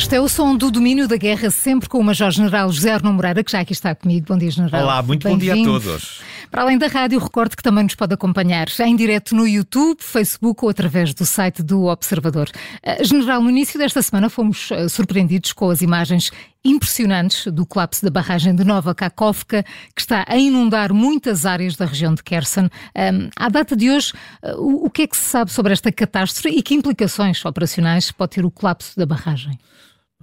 Este 0.00 0.16
é 0.16 0.20
o 0.20 0.30
som 0.30 0.56
do 0.56 0.70
domínio 0.70 1.06
da 1.06 1.18
guerra, 1.18 1.50
sempre 1.50 1.86
com 1.86 1.98
o 1.98 2.02
Major-General 2.02 2.72
José 2.72 2.90
Arno 2.90 3.12
Moreira, 3.12 3.44
que 3.44 3.52
já 3.52 3.60
aqui 3.60 3.74
está 3.74 3.94
comigo. 3.94 4.28
Bom 4.30 4.38
dia, 4.38 4.50
General. 4.50 4.82
Olá, 4.82 5.02
muito 5.02 5.28
bom 5.28 5.36
dia 5.36 5.52
a 5.52 5.62
todos. 5.62 6.22
Para 6.50 6.62
além 6.62 6.78
da 6.78 6.86
rádio, 6.86 7.20
recordo 7.20 7.54
que 7.54 7.62
também 7.62 7.84
nos 7.84 7.94
pode 7.94 8.14
acompanhar 8.14 8.66
em 8.80 8.96
direto 8.96 9.36
no 9.36 9.46
YouTube, 9.46 9.98
Facebook 10.00 10.64
ou 10.64 10.70
através 10.70 11.12
do 11.12 11.26
site 11.26 11.62
do 11.62 11.84
Observador. 11.84 12.48
Uh, 12.82 13.04
General, 13.04 13.42
no 13.42 13.50
início 13.50 13.78
desta 13.78 14.00
semana 14.00 14.30
fomos 14.30 14.70
uh, 14.70 14.88
surpreendidos 14.88 15.52
com 15.52 15.68
as 15.68 15.82
imagens 15.82 16.30
impressionantes 16.64 17.52
do 17.52 17.66
colapso 17.66 18.02
da 18.02 18.10
barragem 18.10 18.54
de 18.54 18.64
Nova 18.64 18.94
Kakovka, 18.94 19.62
que 19.94 20.00
está 20.00 20.24
a 20.26 20.36
inundar 20.38 20.94
muitas 20.94 21.44
áreas 21.44 21.76
da 21.76 21.84
região 21.84 22.14
de 22.14 22.22
Kherson. 22.22 22.70
Um, 22.96 23.28
à 23.36 23.50
data 23.50 23.76
de 23.76 23.90
hoje, 23.90 24.14
o, 24.56 24.86
o 24.86 24.90
que 24.90 25.02
é 25.02 25.06
que 25.06 25.16
se 25.16 25.24
sabe 25.24 25.52
sobre 25.52 25.74
esta 25.74 25.92
catástrofe 25.92 26.48
e 26.48 26.62
que 26.62 26.74
implicações 26.74 27.44
operacionais 27.44 28.10
pode 28.10 28.32
ter 28.32 28.46
o 28.46 28.50
colapso 28.50 28.98
da 28.98 29.04
barragem? 29.04 29.58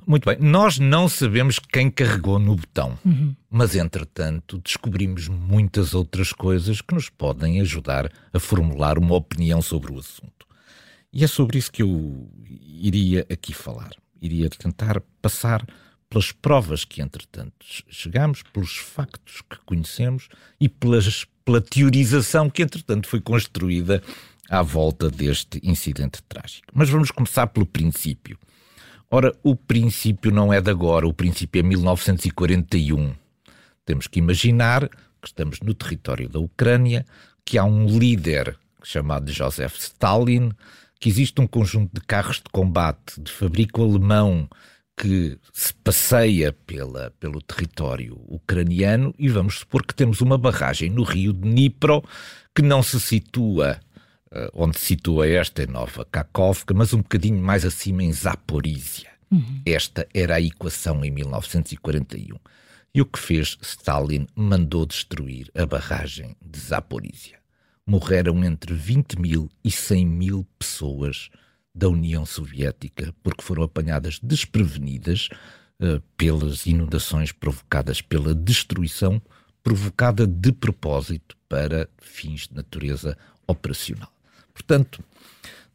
Muito 0.08 0.24
bem, 0.24 0.38
nós 0.40 0.80
não 0.80 1.10
sabemos 1.10 1.60
quem 1.60 1.92
carregou 1.92 2.40
no 2.40 2.56
botão, 2.56 2.98
uhum. 3.04 3.36
mas 3.50 3.76
entretanto 3.76 4.58
descobrimos 4.64 5.28
muitas 5.28 5.94
outras 5.94 6.32
coisas 6.32 6.80
que 6.80 6.96
nos 6.96 7.10
podem 7.10 7.60
ajudar 7.60 8.10
a 8.32 8.40
formular 8.40 8.98
uma 8.98 9.16
opinião 9.16 9.62
sobre 9.62 9.92
o 9.92 10.00
assunto. 10.00 10.48
E 11.12 11.26
é 11.26 11.28
sobre 11.28 11.58
isso 11.58 11.70
que 11.70 11.84
eu 11.84 12.32
iria 12.42 13.28
aqui 13.30 13.54
falar. 13.54 13.90
Iria 14.22 14.50
tentar 14.50 15.02
passar 15.22 15.68
pelas 16.10 16.32
provas 16.32 16.86
que, 16.86 17.02
entretanto, 17.02 17.54
chegamos, 17.90 18.44
pelos 18.54 18.78
factos 18.78 19.42
que 19.42 19.58
conhecemos 19.66 20.30
e 20.58 20.70
pelas, 20.70 21.26
pela 21.44 21.60
teorização 21.60 22.50
que, 22.50 22.64
entretanto, 22.64 23.10
foi 23.10 23.20
construída 23.20 24.02
à 24.50 24.62
volta 24.62 25.10
deste 25.10 25.60
incidente 25.62 26.24
trágico. 26.30 26.68
Mas 26.74 26.90
vamos 26.90 27.12
começar 27.12 27.48
pelo 27.48 27.66
princípio. 27.66 28.40
Ora, 29.10 29.34
o 29.42 29.56
princípio 29.56 30.32
não 30.32 30.52
é 30.52 30.60
de 30.60 30.70
agora, 30.70 31.08
o 31.08 31.14
princípio 31.14 31.60
é 31.60 31.64
1941. 31.64 33.16
Temos 33.86 34.06
que 34.06 34.20
imaginar 34.20 34.90
que 35.22 35.28
estamos 35.28 35.62
no 35.62 35.74
território 35.74 36.28
da 36.28 36.40
Ucrânia, 36.40 37.06
que 37.46 37.58
há 37.58 37.64
um 37.64 37.86
líder 37.86 38.58
chamado 38.84 39.32
Joseph 39.32 39.78
Stalin, 39.78 40.52
que 41.00 41.08
existe 41.08 41.40
um 41.40 41.48
conjunto 41.48 41.94
de 41.94 42.06
carros 42.06 42.38
de 42.38 42.50
combate 42.52 43.22
de 43.22 43.32
fabrico 43.32 43.82
alemão 43.82 44.50
que 44.98 45.38
se 45.54 45.74
passeia 45.76 46.52
pela, 46.66 47.12
pelo 47.20 47.40
território 47.42 48.20
ucraniano 48.28 49.14
e 49.18 49.30
vamos 49.30 49.60
supor 49.60 49.86
que 49.86 49.94
temos 49.94 50.20
uma 50.22 50.38
barragem 50.38 50.90
no 50.90 51.04
rio 51.04 51.32
de 51.32 51.42
Dnipro 51.42 52.04
que 52.54 52.64
não 52.64 52.82
se 52.82 53.00
situa 53.00 53.80
onde 54.54 54.78
se 54.78 54.88
situa 54.88 55.28
esta 55.28 55.64
em 55.64 55.68
Nova 55.68 56.06
Kakovka, 56.06 56.74
mas 56.74 56.94
um 56.94 56.98
bocadinho 56.98 57.42
mais 57.42 57.66
acima 57.66 58.04
em 58.04 58.12
Zaporizhia. 58.12 59.10
Uhum. 59.32 59.62
Esta 59.66 60.08
era 60.14 60.36
a 60.36 60.42
equação 60.42 61.04
em 61.04 61.12
1941. 61.12 62.38
E 62.94 63.02
o 63.02 63.06
que 63.06 63.20
fez 63.20 63.58
Stalin 63.62 64.26
mandou 64.36 64.86
destruir 64.86 65.52
a 65.56 65.66
barragem 65.66 66.36
de 66.44 66.60
Zaporizhia. 66.60 67.38
Morreram 67.86 68.44
entre 68.44 68.74
20 68.74 69.20
mil 69.20 69.50
e 69.64 69.72
100 69.72 70.06
mil 70.06 70.48
pessoas 70.58 71.30
da 71.74 71.88
União 71.88 72.26
Soviética 72.26 73.14
porque 73.22 73.44
foram 73.44 73.64
apanhadas 73.64 74.20
desprevenidas 74.22 75.30
uh, 75.80 76.02
pelas 76.18 76.66
inundações 76.66 77.32
provocadas 77.32 78.02
pela 78.02 78.34
destruição 78.34 79.22
provocada 79.64 80.26
de 80.26 80.52
propósito 80.52 81.38
para 81.48 81.88
fins 82.00 82.48
de 82.48 82.56
natureza 82.56 83.18
operacional. 83.46 84.17
Portanto, 84.58 85.04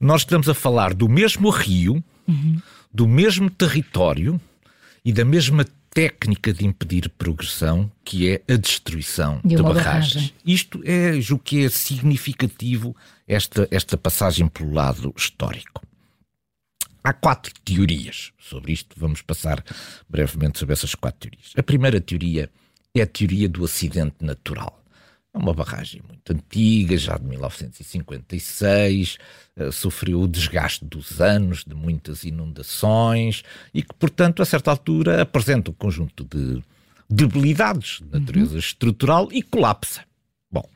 nós 0.00 0.22
estamos 0.22 0.48
a 0.48 0.54
falar 0.54 0.92
do 0.92 1.08
mesmo 1.08 1.48
rio, 1.48 2.02
uhum. 2.26 2.60
do 2.92 3.06
mesmo 3.06 3.48
território 3.48 4.40
e 5.04 5.12
da 5.12 5.24
mesma 5.24 5.64
técnica 5.90 6.52
de 6.52 6.66
impedir 6.66 7.08
progressão, 7.10 7.90
que 8.04 8.28
é 8.28 8.42
a 8.52 8.56
destruição 8.56 9.40
de, 9.44 9.54
de 9.54 9.62
barragens. 9.62 10.14
Barragem. 10.14 10.34
Isto 10.44 10.82
é 10.84 11.12
o 11.32 11.38
que 11.38 11.64
é 11.64 11.68
significativo 11.68 12.96
esta, 13.28 13.68
esta 13.70 13.96
passagem 13.96 14.48
pelo 14.48 14.72
lado 14.72 15.14
histórico. 15.16 15.82
Há 17.04 17.12
quatro 17.12 17.52
teorias 17.64 18.32
sobre 18.40 18.72
isto. 18.72 18.96
Vamos 18.98 19.22
passar 19.22 19.62
brevemente 20.08 20.58
sobre 20.58 20.72
essas 20.72 20.94
quatro 20.94 21.28
teorias. 21.30 21.52
A 21.56 21.62
primeira 21.62 22.00
teoria 22.00 22.50
é 22.94 23.02
a 23.02 23.06
teoria 23.06 23.48
do 23.48 23.64
acidente 23.64 24.16
natural. 24.20 24.81
É 25.34 25.38
uma 25.38 25.54
barragem 25.54 26.02
muito 26.06 26.30
antiga, 26.30 26.94
já 26.96 27.16
de 27.16 27.24
1956, 27.24 29.16
uh, 29.56 29.72
sofreu 29.72 30.20
o 30.20 30.28
desgaste 30.28 30.84
dos 30.84 31.22
anos, 31.22 31.64
de 31.64 31.74
muitas 31.74 32.24
inundações 32.24 33.42
e 33.72 33.82
que, 33.82 33.94
portanto, 33.94 34.42
a 34.42 34.44
certa 34.44 34.70
altura 34.70 35.22
apresenta 35.22 35.70
um 35.70 35.74
conjunto 35.74 36.24
de 36.24 36.62
debilidades 37.08 38.00
de 38.00 38.18
natureza 38.18 38.52
uhum. 38.52 38.58
estrutural 38.58 39.28
e 39.32 39.42
colapsa. 39.42 40.02
Bom, 40.50 40.68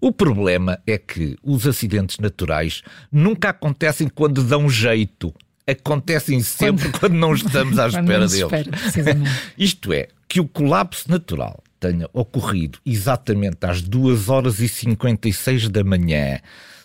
o 0.00 0.12
problema 0.12 0.78
é 0.86 0.98
que 0.98 1.36
os 1.42 1.66
acidentes 1.66 2.18
naturais 2.18 2.82
nunca 3.10 3.50
acontecem 3.50 4.08
quando 4.08 4.44
dão 4.44 4.70
jeito. 4.70 5.34
Acontecem 5.66 6.40
sempre 6.42 6.90
quando, 6.90 7.00
quando 7.00 7.14
não 7.14 7.34
estamos 7.34 7.76
à 7.76 7.88
espera 7.90 8.28
deles. 8.28 8.34
Espera, 8.34 9.20
Isto 9.58 9.92
é, 9.92 10.06
que 10.28 10.38
o 10.38 10.46
colapso 10.46 11.10
natural 11.10 11.60
tenha 11.86 12.08
ocorrido 12.12 12.78
exatamente 12.84 13.58
às 13.62 13.80
2 13.80 14.28
horas 14.28 14.60
e 14.60 14.68
56 14.68 15.68
da 15.68 15.84
manhã, 15.84 16.40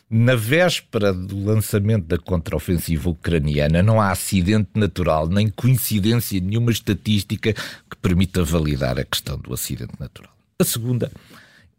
na 0.09 0.35
véspera 0.35 1.13
do 1.13 1.44
lançamento 1.45 2.06
da 2.06 2.17
contraofensiva 2.17 3.09
ucraniana, 3.09 3.81
não 3.81 4.00
há 4.00 4.12
acidente 4.12 4.69
natural 4.75 5.28
nem 5.28 5.47
coincidência 5.50 6.39
nenhuma 6.39 6.72
estatística 6.72 7.53
que 7.53 7.97
permita 8.01 8.44
validar 8.44 9.00
a 9.00 9.06
questão 9.06 9.38
do 9.38 9.53
acidente 9.53 9.94
natural. 10.00 10.35
A 10.59 10.63
segunda 10.63 11.12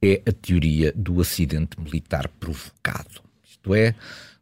é 0.03 0.23
a 0.27 0.33
teoria 0.33 0.93
do 0.97 1.21
acidente 1.21 1.79
militar 1.79 2.29
provocado. 2.41 3.21
Isto 3.49 3.75
é, 3.75 3.95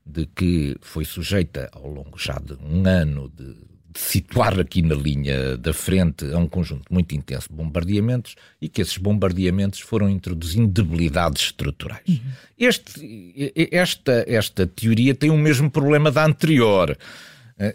de 0.07 0.25
que 0.27 0.77
foi 0.81 1.05
sujeita 1.05 1.69
ao 1.73 1.89
longo 1.89 2.17
já 2.19 2.39
de 2.39 2.55
um 2.55 2.87
ano 2.87 3.31
de 3.37 3.57
situar 3.95 4.59
aqui 4.59 4.83
na 4.83 4.95
linha 4.95 5.57
da 5.57 5.73
frente 5.73 6.25
a 6.33 6.39
um 6.39 6.47
conjunto 6.47 6.85
muito 6.91 7.15
intenso 7.15 7.49
de 7.49 7.55
bombardeamentos 7.55 8.37
e 8.61 8.69
que 8.69 8.81
esses 8.81 8.97
bombardeamentos 8.97 9.81
foram 9.81 10.09
introduzindo 10.09 10.69
debilidades 10.69 11.43
estruturais. 11.43 12.07
Uhum. 12.09 12.21
Este, 12.59 13.53
esta, 13.73 14.25
esta 14.27 14.67
teoria 14.67 15.15
tem 15.15 15.31
o 15.31 15.37
mesmo 15.37 15.71
problema 15.71 16.11
da 16.11 16.25
anterior 16.25 16.97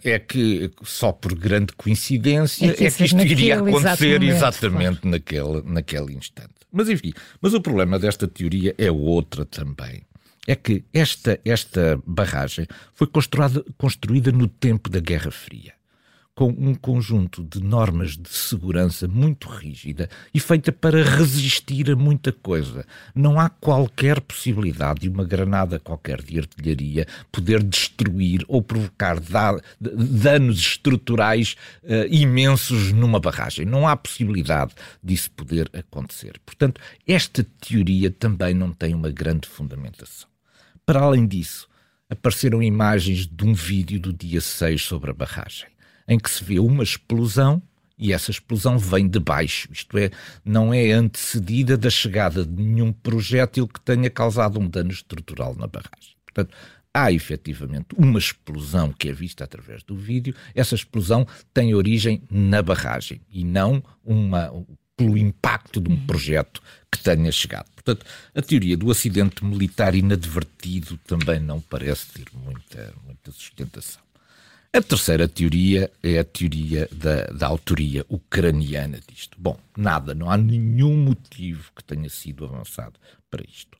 é 0.03 0.17
que 0.17 0.71
só 0.83 1.11
por 1.11 1.35
grande 1.35 1.73
coincidência 1.73 2.65
é 2.65 2.73
que, 2.73 2.85
é 2.85 2.91
que 2.91 3.03
isto 3.03 3.21
iria 3.21 3.59
acontecer 3.59 4.23
exatamente 4.23 5.01
claro. 5.01 5.09
naquele, 5.09 5.61
naquele 5.63 6.13
instante. 6.13 6.49
Mas 6.71 6.89
enfim, 6.89 7.13
mas 7.39 7.53
o 7.53 7.61
problema 7.61 7.99
desta 7.99 8.27
teoria 8.27 8.73
é 8.79 8.89
outra 8.91 9.45
também. 9.45 10.01
É 10.47 10.55
que 10.55 10.83
esta, 10.91 11.39
esta 11.45 11.99
barragem 12.05 12.67
foi 12.93 13.05
construída, 13.05 13.63
construída 13.77 14.31
no 14.31 14.47
tempo 14.47 14.89
da 14.89 14.99
Guerra 14.99 15.29
Fria 15.29 15.73
com 16.35 16.49
um 16.49 16.75
conjunto 16.75 17.45
de 17.45 17.63
normas 17.63 18.17
de 18.17 18.27
segurança 18.29 19.07
muito 19.07 19.47
rígida 19.47 20.09
e 20.33 20.39
feita 20.39 20.69
para 20.69 21.01
resistir 21.01 21.89
a 21.89 21.95
muita 21.95 22.33
coisa. 22.33 22.85
Não 23.15 23.39
há 23.39 23.49
qualquer 23.49 24.19
possibilidade 24.19 24.99
de 24.99 25.09
uma 25.09 25.23
granada 25.23 25.79
qualquer 25.79 26.21
de 26.21 26.37
artilharia 26.37 27.07
poder 27.31 27.63
destruir 27.63 28.43
ou 28.49 28.61
provocar 28.61 29.17
danos 29.79 30.59
estruturais 30.59 31.55
uh, 31.83 32.05
imensos 32.11 32.91
numa 32.91 33.19
barragem. 33.19 33.65
Não 33.65 33.87
há 33.87 33.95
possibilidade 33.95 34.73
disso 35.01 35.31
poder 35.31 35.69
acontecer. 35.73 36.37
Portanto, 36.45 36.81
esta 37.07 37.45
teoria 37.61 38.11
também 38.11 38.53
não 38.53 38.73
tem 38.73 38.93
uma 38.93 39.09
grande 39.09 39.47
fundamentação. 39.47 40.27
Para 40.85 40.99
além 40.99 41.25
disso, 41.25 41.69
apareceram 42.09 42.61
imagens 42.61 43.25
de 43.25 43.45
um 43.45 43.53
vídeo 43.53 44.01
do 44.01 44.11
dia 44.11 44.41
6 44.41 44.81
sobre 44.81 45.11
a 45.11 45.13
barragem 45.13 45.74
em 46.07 46.17
que 46.17 46.29
se 46.29 46.43
vê 46.43 46.59
uma 46.59 46.83
explosão 46.83 47.61
e 47.97 48.11
essa 48.11 48.29
explosão 48.29 48.77
vem 48.77 49.07
de 49.07 49.19
baixo, 49.19 49.69
isto 49.71 49.97
é, 49.97 50.11
não 50.43 50.73
é 50.73 50.91
antecedida 50.91 51.77
da 51.77 51.89
chegada 51.89 52.45
de 52.45 52.61
nenhum 52.61 52.91
projétil 52.91 53.67
que 53.67 53.79
tenha 53.79 54.09
causado 54.09 54.59
um 54.59 54.67
dano 54.67 54.91
estrutural 54.91 55.55
na 55.55 55.65
barragem. 55.65 56.15
Portanto, 56.25 56.55
há 56.93 57.11
efetivamente 57.11 57.87
uma 57.97 58.19
explosão 58.19 58.91
que 58.91 59.09
é 59.09 59.13
vista 59.13 59.43
através 59.43 59.83
do 59.83 59.95
vídeo, 59.95 60.35
essa 60.53 60.75
explosão 60.75 61.25
tem 61.53 61.73
origem 61.73 62.21
na 62.29 62.61
barragem 62.61 63.21
e 63.29 63.43
não 63.43 63.83
uma, 64.03 64.51
pelo 64.97 65.17
impacto 65.17 65.79
de 65.79 65.89
um 65.89 65.95
uhum. 65.95 66.05
projeto 66.05 66.61
que 66.91 66.99
tenha 66.99 67.31
chegado. 67.31 67.69
Portanto, 67.75 68.05
a 68.33 68.41
teoria 68.41 68.77
do 68.77 68.89
acidente 68.89 69.43
militar 69.43 69.93
inadvertido 69.95 70.97
também 71.05 71.39
não 71.39 71.61
parece 71.61 72.07
ter 72.13 72.25
muita, 72.33 72.93
muita 73.05 73.31
sustentação. 73.31 74.04
A 74.75 74.81
terceira 74.81 75.25
teoria 75.25 75.89
é 76.03 76.19
a 76.19 76.23
teoria 76.25 76.89
da, 76.91 77.27
da 77.27 77.47
autoria 77.47 78.05
ucraniana 78.09 78.99
disto. 79.07 79.37
Bom, 79.39 79.57
nada, 79.77 80.13
não 80.13 80.29
há 80.29 80.35
nenhum 80.35 80.97
motivo 80.97 81.71
que 81.73 81.81
tenha 81.81 82.09
sido 82.09 82.43
avançado 82.43 82.99
para 83.31 83.41
isto. 83.49 83.77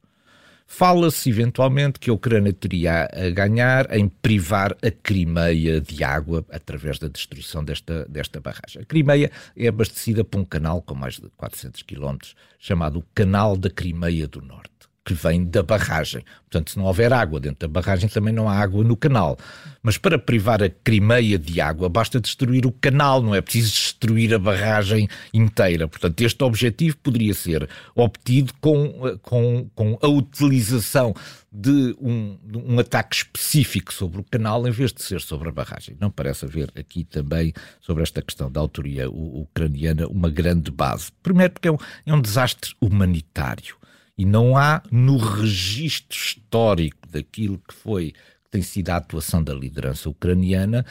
Fala-se 0.66 1.30
eventualmente 1.30 2.00
que 2.00 2.10
a 2.10 2.14
Ucrânia 2.14 2.54
teria 2.54 3.10
a 3.12 3.30
ganhar 3.30 3.94
em 3.94 4.08
privar 4.08 4.72
a 4.82 4.90
Crimeia 4.90 5.82
de 5.82 6.02
água 6.02 6.46
através 6.50 6.98
da 6.98 7.10
destruição 7.10 7.62
desta, 7.62 8.06
desta 8.06 8.40
barragem. 8.40 8.82
A 8.82 8.86
Crimeia 8.86 9.30
é 9.54 9.68
abastecida 9.68 10.24
por 10.24 10.40
um 10.40 10.46
canal 10.46 10.82
com 10.82 10.96
mais 10.96 11.16
de 11.16 11.28
400 11.36 11.82
quilómetros 11.82 12.38
chamado 12.58 13.06
Canal 13.14 13.58
da 13.58 13.70
Crimeia 13.70 14.30
do 14.30 14.42
Norte 14.42 14.85
que 15.06 15.14
vem 15.14 15.46
da 15.46 15.62
barragem. 15.62 16.24
Portanto, 16.50 16.72
se 16.72 16.78
não 16.78 16.86
houver 16.86 17.14
água 17.14 17.40
dentro 17.40 17.60
da 17.60 17.68
barragem, 17.68 18.10
também 18.10 18.34
não 18.34 18.50
há 18.50 18.58
água 18.58 18.84
no 18.84 18.98
canal. 18.98 19.38
Mas 19.84 20.00
para 20.00 20.18
privar 20.18 20.64
a 20.64 20.70
Crimeia 20.70 21.38
de 21.38 21.62
água, 21.62 21.88
basta 21.88 22.20
destruir 22.20 22.66
o 22.66 22.72
canal, 22.72 23.22
não 23.22 23.36
é 23.36 23.42
preciso 23.42 23.72
destruir 23.72 24.34
a 24.34 24.40
barragem 24.40 25.08
inteira. 25.32 25.88
Portanto, 25.88 26.20
este 26.22 26.44
objetivo 26.44 26.98
poderia 26.98 27.36
ser 27.36 27.70
obtido 27.94 28.52
com, 28.60 29.18
com, 29.22 29.70
com 29.76 29.98
a 30.02 30.08
utilização 30.08 31.14
de 31.52 31.96
um, 32.02 32.38
de 32.44 32.58
um, 32.58 32.80
ataque 32.80 33.16
específico 33.16 33.94
sobre 33.94 34.20
o 34.20 34.24
canal 34.24 34.68
em 34.68 34.72
vez 34.72 34.92
de 34.92 35.02
ser 35.04 35.22
sobre 35.22 35.50
a 35.50 35.52
barragem. 35.52 35.96
Não 36.02 36.10
parece 36.10 36.46
haver 36.46 36.70
aqui 36.76 37.06
também, 37.06 37.54
sobre 37.80 38.04
esta 38.04 38.22
questão 38.22 38.52
da 38.52 38.60
autoria 38.60 39.10
ucraniana, 39.10 40.08
uma 40.08 40.30
grande 40.30 40.72
base. 40.72 41.12
Primeiro, 41.24 41.54
porque 41.54 41.68
é 41.68 41.72
um, 41.72 41.78
é 42.06 42.14
um 42.14 42.22
desastre 42.22 42.74
humanitário. 42.82 43.76
E 44.18 44.26
não 44.26 44.58
há 44.58 44.82
no 44.92 45.18
registro 45.18 46.18
histórico 46.18 47.08
daquilo 47.10 47.62
que 47.68 47.74
foi, 47.74 48.12
que 48.12 48.50
tem 48.52 48.62
sido 48.62 48.90
a 48.90 48.98
atuação 48.98 49.44
da 49.44 49.54
liderança 49.54 50.10
ucraniana, 50.10 50.86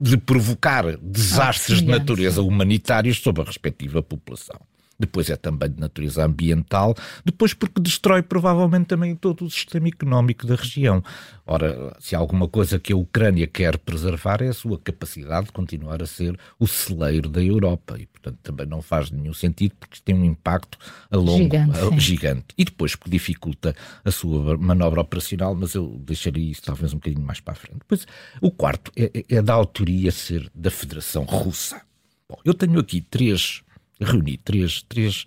de 0.00 0.16
provocar 0.16 0.96
desastres 0.96 1.78
ah, 1.78 1.80
de 1.82 1.86
natureza 1.88 2.42
humanitários 2.42 3.18
sobre 3.18 3.42
a 3.42 3.44
respectiva 3.44 4.02
população 4.02 4.60
depois 4.98 5.28
é 5.30 5.36
também 5.36 5.70
de 5.70 5.80
natureza 5.80 6.24
ambiental, 6.24 6.94
depois 7.24 7.54
porque 7.54 7.80
destrói 7.80 8.22
provavelmente 8.22 8.86
também 8.86 9.14
todo 9.16 9.44
o 9.44 9.50
sistema 9.50 9.88
económico 9.88 10.46
da 10.46 10.54
região. 10.54 11.02
Ora, 11.44 11.96
se 11.98 12.14
há 12.14 12.18
alguma 12.18 12.48
coisa 12.48 12.78
que 12.78 12.92
a 12.92 12.96
Ucrânia 12.96 13.46
quer 13.46 13.78
preservar 13.78 14.42
é 14.42 14.48
a 14.48 14.52
sua 14.52 14.78
capacidade 14.78 15.46
de 15.46 15.52
continuar 15.52 16.02
a 16.02 16.06
ser 16.06 16.38
o 16.58 16.66
celeiro 16.66 17.28
da 17.28 17.42
Europa 17.42 17.96
e, 17.98 18.06
portanto, 18.06 18.38
também 18.42 18.66
não 18.66 18.80
faz 18.80 19.10
nenhum 19.10 19.34
sentido 19.34 19.74
porque 19.78 19.98
tem 20.04 20.14
um 20.14 20.24
impacto 20.24 20.78
a 21.10 21.16
longo 21.16 21.42
gigante, 21.42 21.78
a, 21.78 21.98
gigante. 21.98 22.46
e 22.56 22.64
depois 22.64 22.94
porque 22.94 23.10
dificulta 23.10 23.74
a 24.04 24.10
sua 24.10 24.56
manobra 24.56 25.00
operacional, 25.00 25.54
mas 25.54 25.74
eu 25.74 26.00
deixaria 26.06 26.50
isso 26.50 26.62
talvez 26.62 26.92
um 26.92 26.98
bocadinho 26.98 27.24
mais 27.24 27.40
para 27.40 27.52
a 27.52 27.56
frente. 27.56 27.78
Depois, 27.80 28.06
o 28.40 28.50
quarto 28.50 28.92
é, 28.96 29.10
é, 29.12 29.36
é 29.36 29.42
da 29.42 29.54
autoria 29.54 30.12
ser 30.12 30.50
da 30.54 30.70
Federação 30.70 31.24
Russa. 31.24 31.80
Bom, 32.28 32.38
eu 32.44 32.54
tenho 32.54 32.78
aqui 32.78 33.00
três 33.00 33.62
reuni 34.04 34.36
três, 34.36 34.82
três, 34.88 35.24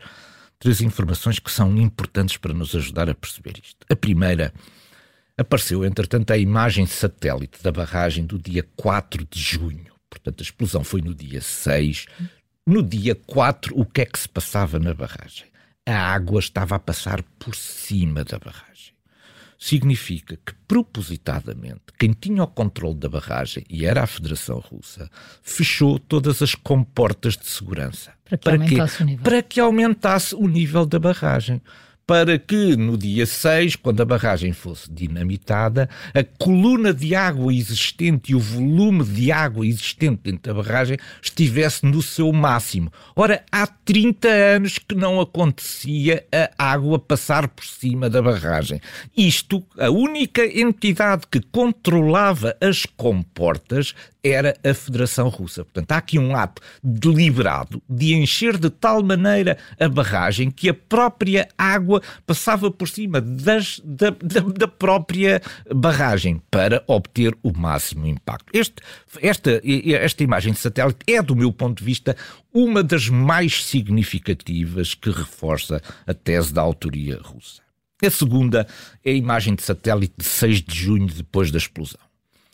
três 0.59 0.81
informações 0.81 1.39
que 1.39 1.51
são 1.51 1.75
importantes 1.77 2.37
para 2.37 2.53
nos 2.53 2.75
ajudar 2.75 3.09
a 3.09 3.15
perceber 3.15 3.55
isto. 3.63 3.85
A 3.89 3.95
primeira, 3.95 4.53
apareceu, 5.37 5.85
entretanto, 5.85 6.31
a 6.31 6.37
imagem 6.37 6.85
satélite 6.85 7.61
da 7.61 7.71
barragem 7.71 8.25
do 8.25 8.39
dia 8.39 8.65
4 8.75 9.27
de 9.29 9.39
junho. 9.39 9.93
Portanto, 10.09 10.41
a 10.41 10.43
explosão 10.43 10.83
foi 10.83 11.01
no 11.01 11.13
dia 11.13 11.41
6. 11.41 12.05
No 12.65 12.81
dia 12.81 13.15
4, 13.15 13.77
o 13.77 13.85
que 13.85 14.01
é 14.01 14.05
que 14.05 14.17
se 14.17 14.29
passava 14.29 14.79
na 14.79 14.93
barragem? 14.93 15.45
A 15.85 15.95
água 15.95 16.39
estava 16.39 16.75
a 16.75 16.79
passar 16.79 17.21
por 17.37 17.55
cima 17.55 18.23
da 18.23 18.39
barragem 18.39 18.94
significa 19.57 20.37
que, 20.45 20.53
propositadamente, 20.67 21.81
quem 21.97 22.11
tinha 22.11 22.43
o 22.43 22.47
controle 22.47 22.95
da 22.95 23.09
barragem, 23.09 23.63
e 23.69 23.85
era 23.85 24.03
a 24.03 24.07
Federação 24.07 24.59
Russa, 24.59 25.09
fechou 25.41 25.97
todas 25.99 26.41
as 26.41 26.55
comportas 26.55 27.35
de 27.37 27.47
segurança. 27.47 28.11
Para 28.25 28.37
que, 28.37 28.75
para 28.75 28.87
que. 28.87 29.17
Para 29.17 29.41
que 29.41 29.59
aumentasse 29.59 30.35
o 30.35 30.47
nível 30.47 30.85
da 30.85 30.99
barragem 30.99 31.61
para 32.07 32.37
que 32.37 32.75
no 32.75 32.97
dia 32.97 33.25
6, 33.25 33.77
quando 33.77 34.01
a 34.01 34.05
barragem 34.05 34.53
fosse 34.53 34.91
dinamitada, 34.91 35.89
a 36.13 36.23
coluna 36.23 36.93
de 36.93 37.15
água 37.15 37.51
existente 37.51 38.31
e 38.31 38.35
o 38.35 38.39
volume 38.39 39.03
de 39.03 39.31
água 39.31 39.65
existente 39.65 40.21
dentro 40.23 40.53
da 40.53 40.61
barragem 40.61 40.97
estivesse 41.21 41.85
no 41.85 42.01
seu 42.03 42.31
máximo. 42.31 42.93
Ora, 43.15 43.43
há 43.51 43.65
30 43.65 44.27
anos 44.27 44.77
que 44.77 44.93
não 44.93 45.19
acontecia 45.19 46.23
a 46.31 46.71
água 46.71 46.99
passar 46.99 47.47
por 47.47 47.65
cima 47.65 48.09
da 48.09 48.21
barragem. 48.21 48.79
Isto, 49.17 49.63
a 49.77 49.89
única 49.89 50.45
entidade 50.45 51.23
que 51.29 51.39
controlava 51.39 52.55
as 52.61 52.85
comportas 52.85 53.95
era 54.23 54.55
a 54.63 54.73
Federação 54.73 55.29
Russa. 55.29 55.63
Portanto, 55.63 55.91
há 55.91 55.97
aqui 55.97 56.17
um 56.17 56.35
ato 56.35 56.61
deliberado 56.83 57.81
de 57.87 58.15
encher 58.15 58.57
de 58.57 58.71
tal 58.71 59.03
maneira 59.03 59.55
a 59.79 59.87
barragem 59.87 60.49
que 60.49 60.67
a 60.67 60.73
própria 60.73 61.47
água 61.55 61.94
passava 62.25 62.69
por 62.71 62.87
cima 62.87 63.21
das, 63.21 63.81
da, 63.83 64.09
da, 64.09 64.39
da, 64.41 64.67
própria 64.67 65.41
barragem 65.73 66.41
para 66.49 66.83
obter 66.87 67.35
o 67.43 67.51
máximo 67.57 68.07
impacto. 68.07 68.49
Este, 68.53 68.75
esta, 69.21 69.61
esta 69.63 70.23
imagem 70.23 70.53
de 70.53 70.59
satélite 70.59 70.99
é, 71.07 71.21
do 71.21 71.35
meu 71.35 71.51
ponto 71.51 71.79
de 71.79 71.83
vista, 71.85 72.15
uma 72.53 72.83
das 72.83 73.09
mais 73.09 73.63
significativas 73.63 74.93
que 74.93 75.09
reforça 75.09 75.81
a 76.05 76.13
tese 76.13 76.53
da 76.53 76.61
autoria 76.61 77.19
russa. 77.21 77.61
A 78.03 78.09
segunda 78.09 78.67
é 79.03 79.11
a 79.11 79.13
imagem 79.13 79.55
de 79.55 79.63
satélite 79.63 80.13
de 80.17 80.25
6 80.25 80.61
de 80.61 80.75
junho, 80.75 81.07
depois 81.07 81.49
da 81.49 81.57
explosão. 81.57 82.01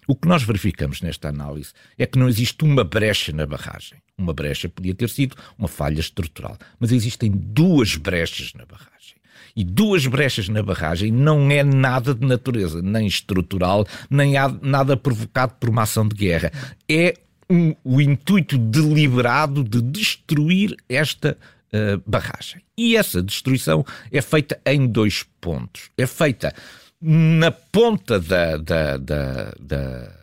O 0.07 0.15
que 0.15 0.27
nós 0.27 0.43
verificamos 0.43 1.01
nesta 1.01 1.29
análise 1.29 1.73
é 1.97 2.05
que 2.05 2.19
não 2.19 2.27
existe 2.27 2.63
uma 2.63 2.83
brecha 2.83 3.31
na 3.31 3.45
barragem. 3.45 4.01
Uma 4.17 4.33
brecha 4.33 4.67
podia 4.67 4.93
ter 4.93 5.09
sido 5.09 5.35
uma 5.57 5.67
falha 5.67 5.99
estrutural, 5.99 6.57
mas 6.79 6.91
existem 6.91 7.31
duas 7.31 7.95
brechas 7.95 8.53
na 8.53 8.65
barragem. 8.65 9.15
E 9.55 9.63
duas 9.63 10.05
brechas 10.07 10.47
na 10.49 10.63
barragem 10.63 11.11
não 11.11 11.49
é 11.51 11.63
nada 11.63 12.13
de 12.13 12.25
natureza, 12.25 12.81
nem 12.81 13.07
estrutural, 13.07 13.85
nem 14.09 14.33
nada 14.61 14.95
provocado 14.95 15.53
por 15.59 15.69
uma 15.69 15.83
ação 15.83 16.07
de 16.07 16.15
guerra. 16.15 16.51
É 16.89 17.13
um, 17.49 17.75
o 17.83 17.99
intuito 17.99 18.57
deliberado 18.57 19.63
de 19.63 19.81
destruir 19.81 20.75
esta 20.87 21.37
uh, 21.73 22.01
barragem. 22.05 22.61
E 22.77 22.95
essa 22.95 23.21
destruição 23.21 23.85
é 24.11 24.21
feita 24.21 24.59
em 24.65 24.87
dois 24.87 25.25
pontos. 25.39 25.89
É 25.97 26.07
feita 26.07 26.53
na 27.01 27.51
ponta 27.51 28.19
da, 28.19 28.57
da, 28.57 28.97
da, 28.97 29.53
da 29.59 30.20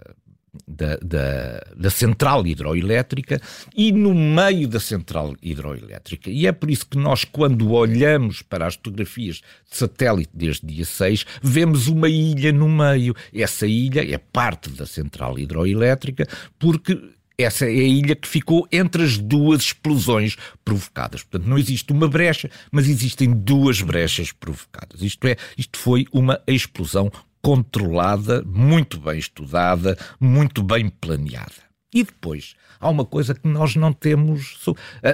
da, 0.67 0.97
da, 0.97 1.63
da, 1.77 1.91
central 1.91 2.47
hidroelétrica 2.47 3.41
e 3.77 3.93
no 3.93 4.15
meio 4.15 4.67
da 4.69 4.81
central 4.81 5.35
hidroelétrica. 5.43 6.31
E 6.31 6.47
é 6.47 6.53
por 6.53 6.71
isso 6.71 6.87
que 6.87 6.99
nós, 6.99 7.25
quando 7.25 7.71
olhamos 7.71 8.43
para 8.43 8.67
as 8.67 8.75
fotografias 8.75 9.37
de 9.71 9.77
satélite 9.77 10.31
desde 10.33 10.67
dia 10.67 10.85
6, 10.85 11.27
vemos 11.43 11.88
uma 11.88 12.09
ilha 12.09 12.53
no 12.53 12.69
meio. 12.69 13.15
Essa 13.35 13.67
ilha 13.67 14.03
é 14.03 14.19
parte 14.19 14.71
da 14.71 14.87
central 14.87 15.38
hidroelétrica 15.38 16.27
porque 16.59 16.99
essa 17.41 17.67
é 17.67 17.69
a 17.69 17.71
ilha 17.71 18.17
que 18.17 18.27
ficou 18.27 18.67
entre 18.73 19.05
as 19.05 19.17
duas 19.17 19.62
explosões 19.62 20.37
provocadas. 20.65 21.23
Portanto, 21.23 21.49
não 21.49 21.57
existe 21.57 21.93
uma 21.93 22.09
brecha, 22.09 22.50
mas 22.73 22.88
existem 22.88 23.33
duas 23.33 23.81
brechas 23.81 24.33
provocadas. 24.33 25.03
Isto 25.03 25.29
é, 25.29 25.37
isto 25.57 25.79
foi 25.79 26.05
uma 26.12 26.41
explosão 26.49 27.12
controlada, 27.42 28.42
muito 28.45 28.99
bem 29.00 29.18
estudada, 29.18 29.97
muito 30.21 30.62
bem 30.62 30.88
planeada. 30.88 31.68
E 31.92 32.02
depois, 32.02 32.54
há 32.78 32.88
uma 32.88 33.04
coisa 33.04 33.35
que 33.35 33.49
nós 33.49 33.75
não 33.75 33.92
temos, 33.92 34.59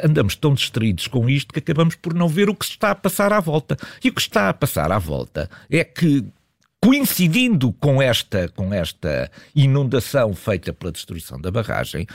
andamos 0.03 0.35
tão 0.35 0.55
distraídos 0.55 1.07
com 1.07 1.29
isto 1.29 1.53
que 1.53 1.61
acabamos 1.61 1.95
por 1.95 2.15
não 2.15 2.29
ver 2.29 2.49
o 2.49 2.55
que 2.55 2.67
se 2.67 2.73
está 2.73 2.91
a 2.91 2.95
passar 2.95 3.33
à 3.33 3.41
volta. 3.41 3.77
E 4.03 4.09
o 4.09 4.13
que 4.13 4.21
está 4.21 4.49
a 4.49 4.55
passar 4.55 4.91
à 4.91 4.99
volta 4.99 5.49
é 5.71 5.85
que 5.85 6.25
coincidindo 6.85 7.73
com 7.73 8.03
esta, 8.03 8.47
com 8.51 8.75
esta 8.75 9.31
inundação 9.55 10.35
feita 10.35 10.71
pela 10.71 10.93
destruição 10.93 11.41
da 11.41 11.51
barragem, 11.51 12.07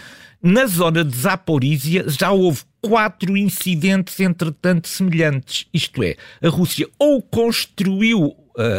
na 0.43 0.67
zona 0.67 1.03
de 1.03 1.17
Zaporizhia 1.17 2.05
já 2.07 2.29
houve 2.31 2.61
quatro 2.79 3.35
incidentes, 3.35 4.19
entretanto, 4.19 4.87
semelhantes. 4.87 5.65
Isto 5.73 6.03
é, 6.03 6.15
a 6.39 6.49
Rússia 6.49 6.87
ou 6.99 7.19
construiu 7.19 8.35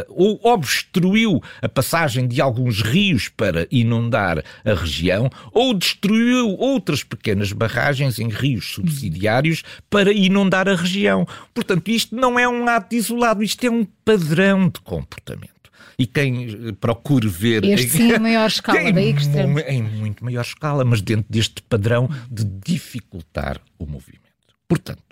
ou 0.08 0.40
obstruiu 0.42 1.42
a 1.62 1.68
passagem 1.68 2.26
de 2.26 2.40
alguns 2.40 2.82
rios 2.82 3.28
para 3.28 3.66
inundar 3.70 4.42
a 4.64 4.74
região, 4.74 5.30
ou 5.52 5.74
destruiu 5.74 6.50
outras 6.58 7.02
pequenas 7.02 7.52
barragens 7.52 8.18
em 8.18 8.28
rios 8.28 8.72
subsidiários 8.72 9.62
para 9.88 10.12
inundar 10.12 10.68
a 10.68 10.74
região. 10.74 11.26
Portanto, 11.54 11.88
isto 11.88 12.14
não 12.14 12.38
é 12.38 12.48
um 12.48 12.68
ato 12.68 12.94
isolado, 12.94 13.42
isto 13.42 13.64
é 13.64 13.70
um 13.70 13.86
padrão 14.04 14.68
de 14.68 14.80
comportamento 14.80 15.60
e 16.00 16.06
quem 16.06 16.68
eh, 16.68 16.72
procure 16.80 17.28
ver. 17.28 17.62
Este 17.62 17.90
sim, 17.90 18.12
em 18.12 18.18
maior 18.18 18.46
escala, 18.48 18.80
em, 18.80 18.92
daí 18.92 19.12
que 19.12 19.20
estamos. 19.20 19.62
Em 19.66 19.82
muito 19.82 20.24
maior 20.24 20.40
escala, 20.40 20.82
mas 20.82 21.02
dentro 21.02 21.26
deste 21.28 21.60
padrão 21.62 22.08
de 22.30 22.42
dificultar 22.44 23.60
o 23.78 23.84
movimento. 23.84 24.20
Portanto, 24.66 25.02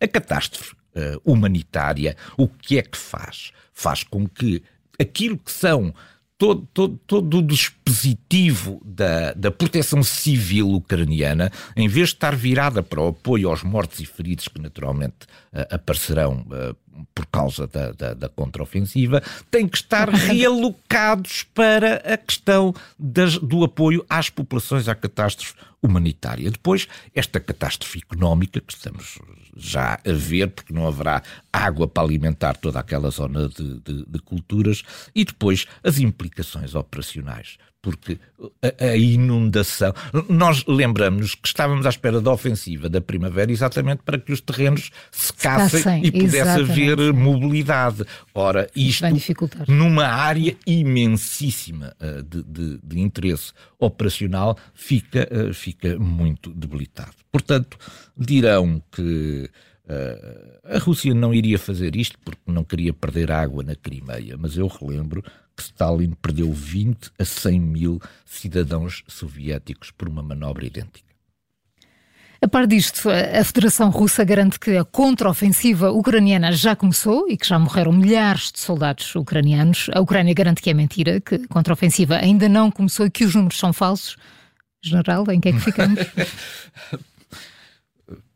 a 0.00 0.06
catástrofe 0.06 0.76
uh, 0.96 1.20
humanitária, 1.24 2.16
o 2.36 2.48
que 2.48 2.78
é 2.78 2.82
que 2.82 2.96
faz? 2.96 3.52
Faz 3.72 4.02
com 4.02 4.26
que 4.26 4.62
aquilo 4.98 5.36
que 5.38 5.52
são 5.52 5.94
todo, 6.38 6.66
todo, 6.72 7.00
todo 7.06 7.38
o 7.38 7.42
dispositivo 7.42 8.80
da, 8.84 9.32
da 9.32 9.50
proteção 9.50 10.02
civil 10.02 10.70
ucraniana, 10.70 11.50
em 11.76 11.88
vez 11.88 12.08
de 12.08 12.14
estar 12.14 12.34
virada 12.34 12.82
para 12.82 13.00
o 13.00 13.08
apoio 13.08 13.48
aos 13.48 13.62
mortos 13.62 14.00
e 14.00 14.06
feridos, 14.06 14.48
que 14.48 14.60
naturalmente 14.60 15.26
uh, 15.52 15.74
aparecerão 15.74 16.46
uh, 16.48 16.76
por 17.14 17.26
causa 17.26 17.66
da, 17.66 17.92
da, 17.92 18.14
da 18.14 18.28
contraofensiva, 18.28 19.22
têm 19.50 19.68
que 19.68 19.76
estar 19.76 20.08
realocados 20.12 21.44
para 21.54 21.96
a 21.96 22.16
questão 22.16 22.74
das, 22.98 23.38
do 23.38 23.64
apoio 23.64 24.04
às 24.08 24.30
populações 24.30 24.88
à 24.88 24.94
catástrofe 24.94 25.54
humanitária. 25.82 26.50
Depois, 26.50 26.88
esta 27.14 27.38
catástrofe 27.40 27.98
económica 27.98 28.60
que 28.60 28.72
estamos 28.72 29.18
já 29.56 29.94
a 29.94 30.12
ver, 30.12 30.50
porque 30.50 30.72
não 30.72 30.86
haverá 30.86 31.22
água 31.52 31.88
para 31.88 32.02
alimentar 32.02 32.56
toda 32.56 32.78
aquela 32.78 33.10
zona 33.10 33.48
de, 33.48 33.80
de, 33.80 34.04
de 34.06 34.18
culturas, 34.18 34.82
e 35.14 35.24
depois 35.24 35.66
as 35.82 35.98
implicações 35.98 36.74
operacionais 36.74 37.56
porque 37.80 38.18
a, 38.62 38.84
a 38.84 38.96
inundação. 38.96 39.94
Nós 40.28 40.64
lembramos 40.66 41.34
que 41.34 41.46
estávamos 41.46 41.86
à 41.86 41.88
espera 41.88 42.20
da 42.20 42.32
ofensiva 42.32 42.88
da 42.88 43.00
primavera 43.00 43.52
exatamente 43.52 44.02
para 44.04 44.18
que 44.18 44.32
os 44.32 44.40
terrenos 44.40 44.90
secassem 45.10 45.80
Secassem, 45.80 46.04
e 46.04 46.10
pudesse 46.10 46.36
exatamente. 46.36 46.90
haver 46.90 47.12
mobilidade. 47.12 48.04
Ora, 48.34 48.68
isto 48.74 49.04
numa 49.68 50.06
área 50.06 50.56
imensíssima 50.66 51.94
uh, 52.00 52.22
de, 52.22 52.42
de, 52.42 52.78
de, 52.82 53.00
interesse 53.00 53.52
operacional 53.78 54.56
fica, 54.74 55.28
uh, 55.30 55.54
fica 55.54 55.98
muito 55.98 56.52
debilitado. 56.52 57.14
Portanto, 57.30 57.78
dirão 58.16 58.82
que 58.90 59.50
a 60.64 60.78
Rússia 60.78 61.14
não 61.14 61.32
iria 61.32 61.58
fazer 61.58 61.94
isto 61.94 62.18
porque 62.24 62.40
não 62.46 62.64
queria 62.64 62.92
perder 62.92 63.30
água 63.30 63.62
na 63.62 63.74
Crimeia, 63.74 64.36
mas 64.36 64.56
eu 64.56 64.66
relembro 64.66 65.22
que 65.56 65.62
Stalin 65.62 66.12
perdeu 66.20 66.52
20 66.52 67.12
a 67.18 67.24
100 67.24 67.60
mil 67.60 68.00
cidadãos 68.24 69.04
soviéticos 69.06 69.90
por 69.90 70.08
uma 70.08 70.22
manobra 70.22 70.66
idêntica. 70.66 71.06
A 72.42 72.48
par 72.48 72.66
disto, 72.66 73.08
a 73.08 73.42
Federação 73.42 73.88
Russa 73.88 74.22
garante 74.22 74.60
que 74.60 74.76
a 74.76 74.84
contraofensiva 74.84 75.90
ucraniana 75.90 76.52
já 76.52 76.76
começou 76.76 77.26
e 77.30 77.36
que 77.36 77.48
já 77.48 77.58
morreram 77.58 77.92
milhares 77.92 78.52
de 78.52 78.60
soldados 78.60 79.14
ucranianos. 79.14 79.88
A 79.94 80.00
Ucrânia 80.00 80.34
garante 80.34 80.60
que 80.60 80.68
é 80.68 80.74
mentira, 80.74 81.18
que 81.20 81.36
a 81.36 81.48
contraofensiva 81.48 82.16
ainda 82.16 82.46
não 82.48 82.70
começou 82.70 83.06
e 83.06 83.10
que 83.10 83.24
os 83.24 83.34
números 83.34 83.58
são 83.58 83.72
falsos. 83.72 84.16
General, 84.82 85.24
em 85.30 85.40
que 85.40 85.48
é 85.48 85.52
que 85.52 85.60
ficamos? 85.60 85.98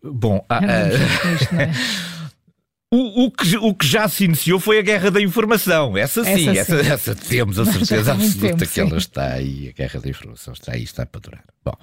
Bom, 0.03 0.45
a, 0.49 0.61
O, 2.93 3.27
o, 3.27 3.31
que, 3.31 3.57
o 3.57 3.73
que 3.73 3.87
já 3.87 4.09
se 4.09 4.25
iniciou 4.25 4.59
foi 4.59 4.81
a 4.81 4.83
guerra 4.83 5.13
da 5.13 5.23
informação. 5.23 5.97
Essa 5.97 6.25
sim, 6.25 6.49
essa, 6.49 6.83
sim. 6.83 6.89
essa, 6.89 6.93
essa 6.93 7.15
temos 7.15 7.57
a 7.57 7.65
certeza 7.71 8.13
absoluta 8.13 8.57
tempo, 8.59 8.73
que 8.73 8.81
ela 8.81 8.99
está 8.99 9.35
aí. 9.35 9.69
A 9.69 9.73
guerra 9.73 10.01
da 10.01 10.09
informação 10.09 10.53
está 10.53 10.73
aí, 10.73 10.83
está 10.83 11.07
para 11.07 11.21
durar. 11.21 11.45
Bom, 11.65 11.75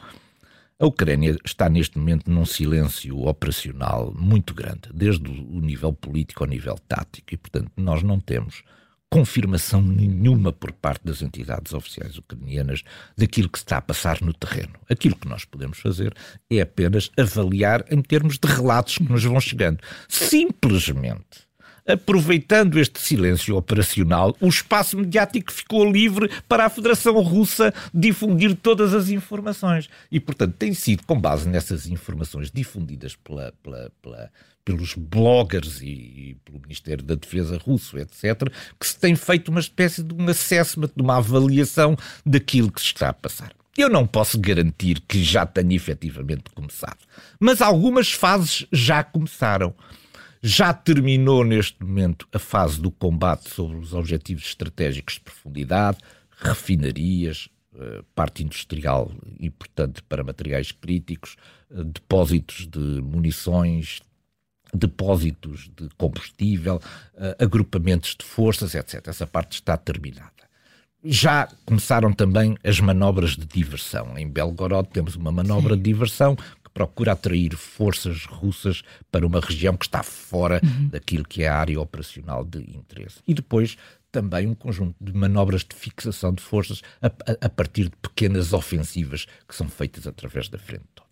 a 0.78 0.86
Ucrânia 0.86 1.38
está 1.46 1.70
neste 1.70 1.98
momento 1.98 2.30
num 2.30 2.46
silêncio 2.46 3.26
operacional 3.26 4.14
muito 4.18 4.54
grande, 4.54 4.90
desde 4.94 5.30
o 5.30 5.62
nível 5.62 5.94
político 5.94 6.44
ao 6.44 6.50
nível 6.50 6.78
tático, 6.90 7.34
e 7.34 7.38
portanto 7.38 7.72
nós 7.78 8.04
não 8.04 8.20
temos 8.20 8.64
confirmação 9.10 9.82
nenhuma 9.82 10.52
por 10.52 10.72
parte 10.72 11.06
das 11.06 11.22
entidades 11.22 11.74
oficiais 11.74 12.18
ucranianas 12.18 12.84
daquilo 13.18 13.50
que 13.50 13.58
está 13.58 13.78
a 13.78 13.82
passar 13.82 14.22
no 14.22 14.34
terreno. 14.34 14.74
Aquilo 14.90 15.16
que 15.16 15.28
nós 15.28 15.46
podemos 15.46 15.80
fazer 15.80 16.14
é 16.50 16.62
apenas 16.62 17.10
avaliar 17.18 17.86
em 17.90 18.02
termos 18.02 18.38
de 18.38 18.48
relatos 18.48 18.98
que 18.98 19.12
nos 19.12 19.24
vão 19.24 19.40
chegando. 19.40 19.80
Simplesmente 20.10 21.48
aproveitando 21.88 22.78
este 22.78 23.00
silêncio 23.00 23.56
operacional, 23.56 24.36
o 24.42 24.48
espaço 24.48 24.98
mediático 24.98 25.52
ficou 25.52 25.90
livre 25.90 26.30
para 26.48 26.66
a 26.66 26.70
Federação 26.70 27.14
Russa 27.22 27.74
difundir 27.94 28.56
todas 28.56 28.94
as 28.94 29.08
informações. 29.10 29.90
E, 30.12 30.20
portanto, 30.20 30.56
tem 30.58 30.74
sido 30.74 31.04
com 31.06 31.18
base 31.20 31.48
nessas 31.48 31.88
informações 31.88 32.52
difundidas 32.52 33.16
pela, 33.16 33.54
pela, 33.64 33.90
pela, 34.02 34.30
pelos 34.68 34.96
bloggers 34.96 35.82
e, 35.82 35.86
e, 35.86 36.38
pelo 36.44 36.60
Ministério 36.60 37.02
da 37.02 37.16
Defesa 37.16 37.58
russo, 37.58 37.98
etc., 37.98 38.52
que 38.78 38.86
se 38.86 39.00
tem 39.00 39.16
feito 39.16 39.48
uma 39.48 39.62
espécie 39.62 40.04
de 40.04 40.14
um 40.14 40.28
assessment, 40.28 40.90
de 40.94 41.02
uma 41.02 41.16
avaliação 41.16 41.96
daquilo 42.26 42.70
que 42.70 42.82
se 42.82 42.88
está 42.88 43.08
a 43.08 43.14
passar. 43.14 43.54
Eu 43.78 43.88
não 43.88 44.06
posso 44.06 44.38
garantir 44.38 45.00
que 45.08 45.24
já 45.24 45.46
tenha 45.46 45.74
efetivamente 45.74 46.50
começado, 46.54 46.98
mas 47.40 47.62
algumas 47.62 48.12
fases 48.12 48.68
já 48.70 49.06
começaram. 49.06 49.74
Já 50.42 50.74
terminou 50.74 51.46
neste 51.46 51.82
momento 51.82 52.28
a 52.34 52.40
fase 52.40 52.82
do 52.82 52.92
combate 52.92 53.50
sobre 53.50 53.78
os 53.78 53.94
objetivos 53.94 54.44
estratégicos 54.44 55.14
de 55.16 55.22
profundidade, 55.22 56.00
refinarias, 56.30 57.50
eh, 57.80 58.02
parte 58.14 58.44
industrial 58.44 59.12
importante 59.40 60.04
para 60.04 60.24
materiais 60.24 60.72
críticos, 60.74 61.38
eh, 61.72 61.84
depósitos 61.84 62.68
de 62.68 62.80
munições, 62.80 64.02
depósitos 64.74 65.70
de 65.76 65.90
combustível, 65.98 66.82
uh, 67.16 67.44
agrupamentos 67.44 68.16
de 68.18 68.26
forças, 68.26 68.76
etc. 68.76 69.08
Essa 69.08 69.28
parte 69.28 69.54
está 69.54 69.78
terminada. 69.78 70.32
Já 71.04 71.48
começaram 71.66 72.12
também 72.12 72.58
as 72.64 72.80
manobras 72.80 73.32
de 73.32 73.46
diversão. 73.46 74.18
Em 74.18 74.28
Belgorod 74.28 74.90
temos 74.90 75.16
uma 75.16 75.32
manobra 75.32 75.76
Sim. 75.76 75.82
de 75.82 75.84
diversão 75.84 76.36
que 76.36 76.70
procura 76.74 77.14
atrair 77.14 77.56
forças 77.56 78.26
russas 78.26 78.82
para 79.12 79.26
uma 79.26 79.40
região 79.40 79.78
que 79.78 79.86
está 79.86 80.04
fora 80.04 80.60
uhum. 80.64 80.90
daquilo 80.90 81.24
que 81.24 81.44
é 81.44 81.48
a 81.48 81.56
área 81.56 81.80
operacional 81.80 82.44
de 82.44 82.60
interesse. 82.76 83.20
E 83.28 83.34
depois 83.34 83.78
também 84.12 84.48
um 84.48 84.56
conjunto 84.56 84.96
de 85.00 85.14
manobras 85.14 85.64
de 85.64 85.76
fixação 85.76 86.34
de 86.34 86.42
forças 86.42 86.82
a, 87.02 87.08
a, 87.08 87.46
a 87.46 87.50
partir 87.50 87.84
de 87.86 87.96
pequenas 88.02 88.52
ofensivas 88.52 89.28
que 89.48 89.56
são 89.56 89.70
feitas 89.70 90.08
através 90.08 90.50
da 90.50 90.58
frente. 90.58 91.07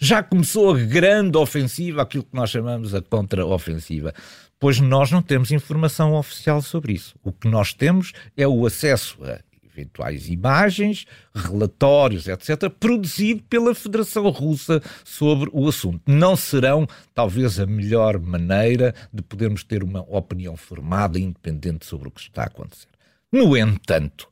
Já 0.00 0.22
começou 0.22 0.74
a 0.74 0.78
grande 0.78 1.36
ofensiva, 1.36 2.02
aquilo 2.02 2.24
que 2.24 2.34
nós 2.34 2.50
chamamos 2.50 2.94
a 2.94 3.02
contra-ofensiva 3.02 4.14
pois 4.60 4.78
nós 4.78 5.10
não 5.10 5.22
temos 5.22 5.50
informação 5.50 6.14
oficial 6.14 6.60
sobre 6.60 6.92
isso. 6.92 7.16
O 7.24 7.32
que 7.32 7.48
nós 7.48 7.72
temos 7.72 8.12
é 8.36 8.46
o 8.46 8.66
acesso 8.66 9.16
a 9.24 9.40
eventuais 9.72 10.28
imagens, 10.28 11.06
relatórios, 11.34 12.28
etc., 12.28 12.68
produzido 12.68 13.42
pela 13.44 13.74
Federação 13.74 14.28
Russa 14.28 14.82
sobre 15.04 15.48
o 15.52 15.66
assunto. 15.66 16.02
Não 16.06 16.36
serão, 16.36 16.86
talvez, 17.14 17.58
a 17.58 17.64
melhor 17.64 18.18
maneira 18.18 18.94
de 19.12 19.22
podermos 19.22 19.64
ter 19.64 19.82
uma 19.82 20.02
opinião 20.02 20.56
formada 20.56 21.18
e 21.18 21.22
independente 21.22 21.86
sobre 21.86 22.08
o 22.08 22.10
que 22.10 22.20
está 22.20 22.42
a 22.42 22.46
acontecer. 22.46 22.88
No 23.32 23.56
entanto, 23.56 24.28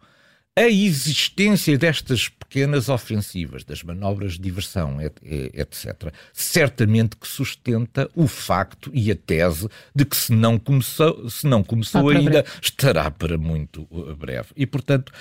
a 0.59 0.69
existência 0.69 1.77
destas 1.79 2.29
pequenas 2.29 2.89
ofensivas, 2.89 3.65
das 3.65 3.83
manobras 3.83 4.33
de 4.33 4.41
diversão, 4.41 4.99
etc., 5.01 6.13
certamente 6.33 7.17
que 7.17 7.29
sustenta 7.29 8.11
o 8.15 8.27
facto 8.27 8.91
e 8.95 9.11
a 9.11 9.17
tese 9.17 9.69
de 9.95 10.05
que 10.05 10.17
se 10.17 10.33
não 10.33 10.59
começou, 10.59 11.29
se 11.29 11.47
não 11.47 11.63
começou 11.63 12.09
ainda, 12.09 12.43
breve. 12.43 12.49
estará 12.63 13.11
para 13.11 13.37
muito 13.37 13.87
uh, 13.91 14.17
breve. 14.17 14.49
E, 14.57 14.67
portanto, 14.67 15.13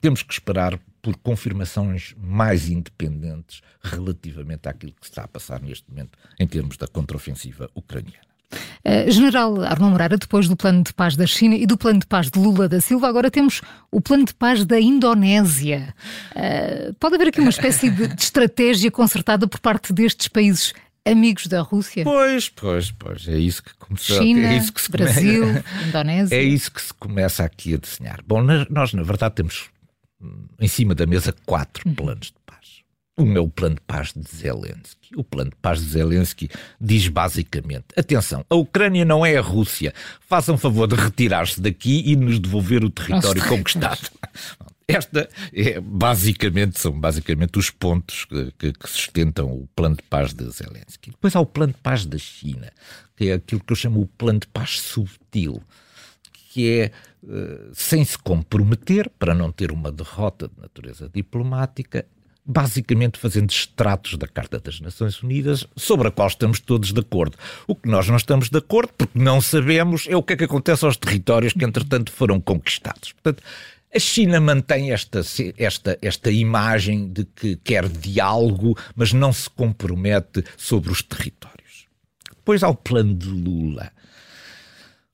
temos 0.00 0.22
que 0.22 0.32
esperar 0.32 0.78
por 1.00 1.16
confirmações 1.16 2.14
mais 2.16 2.68
independentes 2.68 3.62
relativamente 3.82 4.68
àquilo 4.68 4.92
que 4.92 5.06
está 5.06 5.24
a 5.24 5.28
passar 5.28 5.60
neste 5.60 5.88
momento 5.90 6.18
em 6.38 6.46
termos 6.46 6.76
da 6.76 6.86
contraofensiva 6.86 7.70
ucraniana. 7.74 8.23
Uh, 8.86 9.10
General 9.10 9.62
Arnon 9.62 9.90
Moreira, 9.90 10.18
depois 10.18 10.46
do 10.46 10.56
plano 10.56 10.82
de 10.82 10.92
paz 10.92 11.16
da 11.16 11.26
China 11.26 11.54
e 11.54 11.66
do 11.66 11.76
plano 11.76 12.00
de 12.00 12.06
paz 12.06 12.30
de 12.30 12.38
Lula 12.38 12.68
da 12.68 12.82
Silva, 12.82 13.08
agora 13.08 13.30
temos 13.30 13.62
o 13.90 13.98
plano 13.98 14.26
de 14.26 14.34
paz 14.34 14.64
da 14.66 14.78
Indonésia. 14.78 15.94
Uh, 16.32 16.92
pode 17.00 17.14
haver 17.14 17.28
aqui 17.28 17.40
uma 17.40 17.48
espécie 17.48 17.88
de, 17.88 18.14
estratégia 18.22 18.90
concertada 18.90 19.48
por 19.48 19.58
parte 19.58 19.90
destes 19.90 20.28
países 20.28 20.74
amigos 21.06 21.46
da 21.46 21.62
Rússia? 21.62 22.04
Pois, 22.04 22.50
pois, 22.50 22.90
pois. 22.90 23.26
É 23.26 23.38
isso 23.38 23.62
que 23.62 23.74
começou. 23.78 24.18
China, 24.18 24.48
é 24.48 24.56
isso 24.56 24.72
que 24.72 24.80
se 24.80 24.90
Brasil, 24.90 25.46
come... 25.46 25.64
Indonésia. 25.88 26.36
É 26.36 26.42
isso 26.42 26.70
que 26.70 26.82
se 26.82 26.92
começa 26.94 27.42
aqui 27.42 27.74
a 27.74 27.78
desenhar. 27.78 28.20
Bom, 28.26 28.42
nós, 28.70 28.92
na 28.92 29.02
verdade, 29.02 29.34
temos 29.34 29.70
hum, 30.20 30.46
em 30.60 30.68
cima 30.68 30.94
da 30.94 31.06
mesa 31.06 31.34
quatro 31.46 31.88
uhum. 31.88 31.94
planos 31.94 32.26
de 32.26 32.34
o 33.16 33.24
meu 33.24 33.48
plano 33.48 33.76
de 33.76 33.80
paz 33.82 34.12
de 34.12 34.28
Zelensky. 34.36 35.14
O 35.16 35.22
plano 35.22 35.50
de 35.50 35.56
paz 35.56 35.78
de 35.80 35.86
Zelensky 35.86 36.50
diz 36.80 37.08
basicamente: 37.08 37.86
atenção, 37.96 38.44
a 38.48 38.54
Ucrânia 38.54 39.04
não 39.04 39.24
é 39.24 39.36
a 39.36 39.40
Rússia. 39.40 39.94
Façam 40.20 40.58
favor 40.58 40.86
de 40.86 40.96
retirar-se 40.96 41.60
daqui 41.60 42.02
e 42.06 42.16
nos 42.16 42.38
devolver 42.40 42.84
o 42.84 42.90
território 42.90 43.40
Nossa, 43.40 43.56
conquistado. 43.56 44.10
Esta 44.86 45.30
é 45.52 45.80
basicamente, 45.80 46.78
são 46.78 46.92
basicamente 46.92 47.58
os 47.58 47.70
pontos 47.70 48.26
que, 48.26 48.52
que, 48.58 48.72
que, 48.72 48.88
sustentam 48.88 49.50
o 49.50 49.66
plano 49.74 49.96
de 49.96 50.02
paz 50.02 50.34
de 50.34 50.44
Zelensky. 50.50 51.10
Depois 51.10 51.34
há 51.34 51.40
o 51.40 51.46
plano 51.46 51.72
de 51.72 51.78
paz 51.78 52.04
da 52.04 52.18
China, 52.18 52.70
que 53.16 53.30
é 53.30 53.34
aquilo 53.34 53.62
que 53.64 53.72
eu 53.72 53.76
chamo 53.76 54.02
o 54.02 54.06
plano 54.06 54.40
de 54.40 54.46
paz 54.48 54.80
subtil, 54.80 55.62
que 56.50 56.70
é 56.70 56.90
uh, 57.22 57.70
sem 57.72 58.04
se 58.04 58.18
comprometer, 58.18 59.10
para 59.18 59.34
não 59.34 59.50
ter 59.50 59.72
uma 59.72 59.90
derrota 59.90 60.48
de 60.48 60.60
natureza 60.60 61.10
diplomática, 61.12 62.04
basicamente 62.44 63.18
fazendo 63.18 63.50
extratos 63.50 64.16
da 64.16 64.26
Carta 64.28 64.58
das 64.58 64.80
Nações 64.80 65.22
Unidas, 65.22 65.66
sobre 65.76 66.08
a 66.08 66.10
qual 66.10 66.28
estamos 66.28 66.60
todos 66.60 66.92
de 66.92 67.00
acordo. 67.00 67.38
O 67.66 67.74
que 67.74 67.88
nós 67.88 68.08
não 68.08 68.16
estamos 68.16 68.50
de 68.50 68.58
acordo, 68.58 68.92
porque 68.98 69.18
não 69.18 69.40
sabemos, 69.40 70.06
é 70.08 70.16
o 70.16 70.22
que 70.22 70.34
é 70.34 70.36
que 70.36 70.44
acontece 70.44 70.84
aos 70.84 70.96
territórios 70.96 71.52
que, 71.52 71.64
entretanto, 71.64 72.12
foram 72.12 72.40
conquistados. 72.40 73.12
Portanto, 73.12 73.42
a 73.94 73.98
China 73.98 74.40
mantém 74.40 74.92
esta, 74.92 75.20
esta, 75.56 75.98
esta 76.02 76.30
imagem 76.30 77.08
de 77.08 77.24
que 77.24 77.56
quer 77.56 77.88
diálogo, 77.88 78.76
mas 78.94 79.12
não 79.12 79.32
se 79.32 79.48
compromete 79.48 80.44
sobre 80.56 80.90
os 80.90 81.00
territórios. 81.00 81.86
Depois 82.28 82.62
há 82.62 82.68
o 82.68 82.74
plano 82.74 83.14
de 83.14 83.28
Lula. 83.28 83.90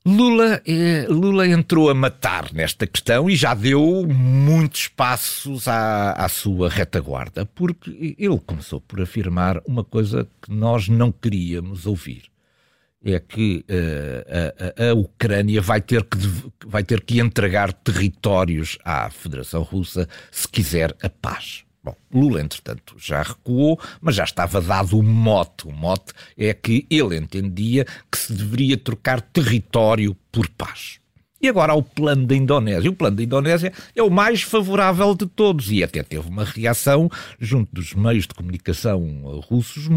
Lula, 0.06 0.62
eh, 0.66 1.06
Lula 1.10 1.46
entrou 1.46 1.90
a 1.90 1.94
matar 1.94 2.50
nesta 2.54 2.86
questão 2.86 3.28
e 3.28 3.36
já 3.36 3.52
deu 3.52 4.06
muitos 4.08 4.88
passos 4.88 5.68
à, 5.68 6.12
à 6.12 6.26
sua 6.26 6.70
retaguarda, 6.70 7.44
porque 7.44 8.16
ele 8.18 8.38
começou 8.38 8.80
por 8.80 9.02
afirmar 9.02 9.60
uma 9.66 9.84
coisa 9.84 10.26
que 10.40 10.50
nós 10.50 10.88
não 10.88 11.12
queríamos 11.12 11.84
ouvir. 11.86 12.22
É 13.02 13.18
que 13.18 13.64
uh, 13.68 14.82
a, 14.82 14.90
a, 14.90 14.94
Ucrânia 14.94 15.60
vai 15.62 15.80
ter, 15.80 16.04
que, 16.04 16.18
vai 16.66 16.82
ter 16.82 17.00
que 17.02 17.18
entregar 17.18 17.72
territórios 17.72 18.78
à 18.84 19.08
Federação 19.08 19.62
Russa 19.62 20.06
se 20.30 20.46
quiser 20.46 20.94
a 21.02 21.08
paz. 21.08 21.64
Bom, 21.82 21.96
Lula, 22.12 22.42
entretanto, 22.42 22.94
já 22.98 23.22
recuou, 23.22 23.80
mas 24.00 24.14
já 24.14 24.24
estava 24.24 24.60
dado 24.60 24.98
o 24.98 25.02
mote. 25.02 25.66
O 25.66 25.72
mote 25.72 26.12
é 26.36 26.52
que 26.52 26.86
ele 26.90 27.16
entendia 27.16 27.86
que 28.10 28.18
se 28.18 28.34
deveria 28.34 28.76
trocar 28.76 29.20
território 29.20 30.14
por 30.30 30.48
paz. 30.50 31.00
E 31.42 31.48
agora 31.48 31.72
há 31.72 31.74
o 31.74 31.82
plano 31.82 32.26
da 32.26 32.36
Indonésia. 32.36 32.90
O 32.90 32.94
plano 32.94 33.16
da 33.16 33.22
Indonésia 33.22 33.72
é 33.96 34.02
o 34.02 34.10
mais 34.10 34.42
favorável 34.42 35.14
de 35.14 35.26
todos 35.26 35.70
e 35.72 35.82
até 35.82 36.02
teve 36.02 36.28
uma 36.28 36.44
reação 36.44 37.10
junto 37.38 37.74
dos 37.74 37.94
meios 37.94 38.26
de 38.26 38.34
comunicação 38.34 39.00
russos 39.48 39.88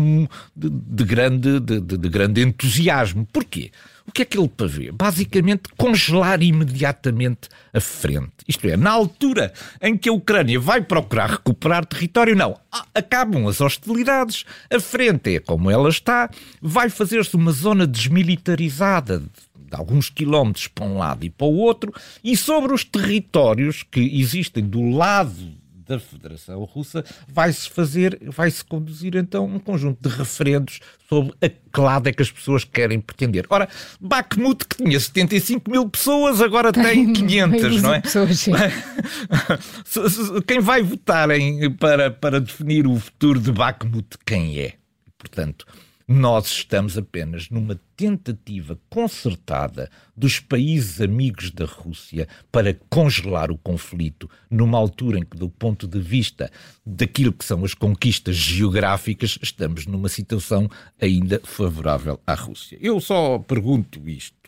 de, 0.55 0.69
de 0.69 1.03
grande, 1.03 1.59
de, 1.59 1.81
de, 1.81 2.09
grande 2.09 2.41
entusiasmo. 2.41 3.27
Porquê? 3.31 3.71
O 4.07 4.11
que 4.11 4.21
é 4.21 4.25
que 4.25 4.37
ele 4.37 4.47
prevê? 4.47 4.91
Basicamente, 4.91 5.63
congelar 5.77 6.41
imediatamente 6.41 7.49
a 7.73 7.79
frente. 7.79 8.31
Isto 8.47 8.67
é, 8.67 8.77
na 8.77 8.91
altura 8.91 9.53
em 9.81 9.97
que 9.97 10.09
a 10.09 10.13
Ucrânia 10.13 10.59
vai 10.59 10.81
procurar 10.81 11.29
recuperar 11.29 11.85
território, 11.85 12.35
não. 12.35 12.57
Acabam 12.93 13.47
as 13.47 13.61
hostilidades, 13.61 14.45
a 14.69 14.79
frente 14.79 15.35
é 15.35 15.39
como 15.39 15.71
ela 15.71 15.89
está, 15.89 16.29
vai 16.61 16.89
fazer-se 16.89 17.35
uma 17.35 17.51
zona 17.51 17.87
desmilitarizada 17.87 19.19
de 19.19 19.27
alguns 19.75 20.09
quilómetros 20.09 20.67
para 20.67 20.85
um 20.85 20.97
lado 20.97 21.25
e 21.25 21.29
para 21.29 21.47
o 21.47 21.55
outro, 21.55 21.93
e 22.23 22.35
sobre 22.35 22.73
os 22.73 22.83
territórios 22.83 23.83
que 23.83 24.19
existem 24.19 24.63
do 24.63 24.89
lado 24.89 25.63
da 25.85 25.99
Federação 25.99 26.63
Russa, 26.63 27.03
vai-se 27.27 27.69
fazer, 27.69 28.19
vai-se 28.27 28.63
conduzir 28.63 29.15
então 29.15 29.45
um 29.45 29.59
conjunto 29.59 30.07
de 30.07 30.15
referendos 30.15 30.79
sobre 31.09 31.33
a 31.41 31.49
que 31.49 31.79
lado 31.79 32.07
é 32.07 32.13
que 32.13 32.21
as 32.21 32.31
pessoas 32.31 32.63
querem 32.63 32.99
pretender. 32.99 33.45
Ora, 33.49 33.67
Bakhmut, 33.99 34.65
que 34.65 34.77
tinha 34.77 34.99
75 34.99 35.69
mil 35.69 35.89
pessoas, 35.89 36.41
agora 36.41 36.71
tem, 36.71 36.83
tem 36.83 37.13
500, 37.13 37.81
não 37.81 37.93
é? 37.93 38.01
Pessoas, 38.01 38.45
Quem 40.47 40.59
vai 40.59 40.81
votar 40.81 41.29
em, 41.31 41.69
para, 41.71 42.11
para 42.11 42.39
definir 42.39 42.87
o 42.87 42.97
futuro 42.97 43.39
de 43.39 43.51
Bakhmut, 43.51 44.17
quem 44.25 44.59
é? 44.59 44.73
Portanto, 45.17 45.65
nós 46.07 46.47
estamos 46.47 46.97
apenas 46.97 47.49
numa 47.49 47.79
tentativa 47.95 48.77
concertada 48.89 49.89
dos 50.15 50.39
países 50.39 50.99
amigos 50.99 51.51
da 51.51 51.65
Rússia 51.65 52.27
para 52.51 52.73
congelar 52.89 53.51
o 53.51 53.57
conflito 53.57 54.29
numa 54.49 54.77
altura 54.77 55.19
em 55.19 55.23
que, 55.23 55.37
do 55.37 55.49
ponto 55.49 55.87
de 55.87 55.99
vista 55.99 56.51
daquilo 56.85 57.31
que 57.31 57.45
são 57.45 57.63
as 57.63 57.73
conquistas 57.73 58.35
geográficas, 58.35 59.37
estamos 59.41 59.85
numa 59.85 60.09
situação 60.09 60.69
ainda 61.01 61.39
favorável 61.43 62.19
à 62.27 62.33
Rússia. 62.33 62.77
Eu 62.81 62.99
só 62.99 63.39
pergunto 63.39 64.07
isto. 64.07 64.43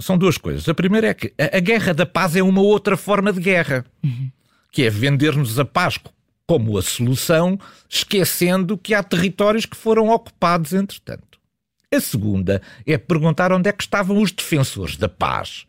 São 0.00 0.18
duas 0.18 0.36
coisas. 0.36 0.68
A 0.68 0.74
primeira 0.74 1.08
é 1.08 1.14
que 1.14 1.32
a 1.38 1.60
guerra 1.60 1.94
da 1.94 2.04
paz 2.04 2.34
é 2.34 2.42
uma 2.42 2.60
outra 2.60 2.96
forma 2.96 3.32
de 3.32 3.40
guerra, 3.40 3.84
uhum. 4.04 4.30
que 4.72 4.82
é 4.82 4.90
vender-nos 4.90 5.58
a 5.60 5.64
paz 5.64 5.96
como 6.48 6.78
a 6.78 6.82
solução, 6.82 7.60
esquecendo 7.90 8.78
que 8.78 8.94
há 8.94 9.02
territórios 9.02 9.66
que 9.66 9.76
foram 9.76 10.08
ocupados 10.08 10.72
entretanto. 10.72 11.38
A 11.94 12.00
segunda 12.00 12.62
é 12.86 12.96
perguntar 12.96 13.52
onde 13.52 13.68
é 13.68 13.72
que 13.72 13.82
estavam 13.82 14.20
os 14.22 14.32
defensores 14.32 14.96
da 14.96 15.10
paz. 15.10 15.66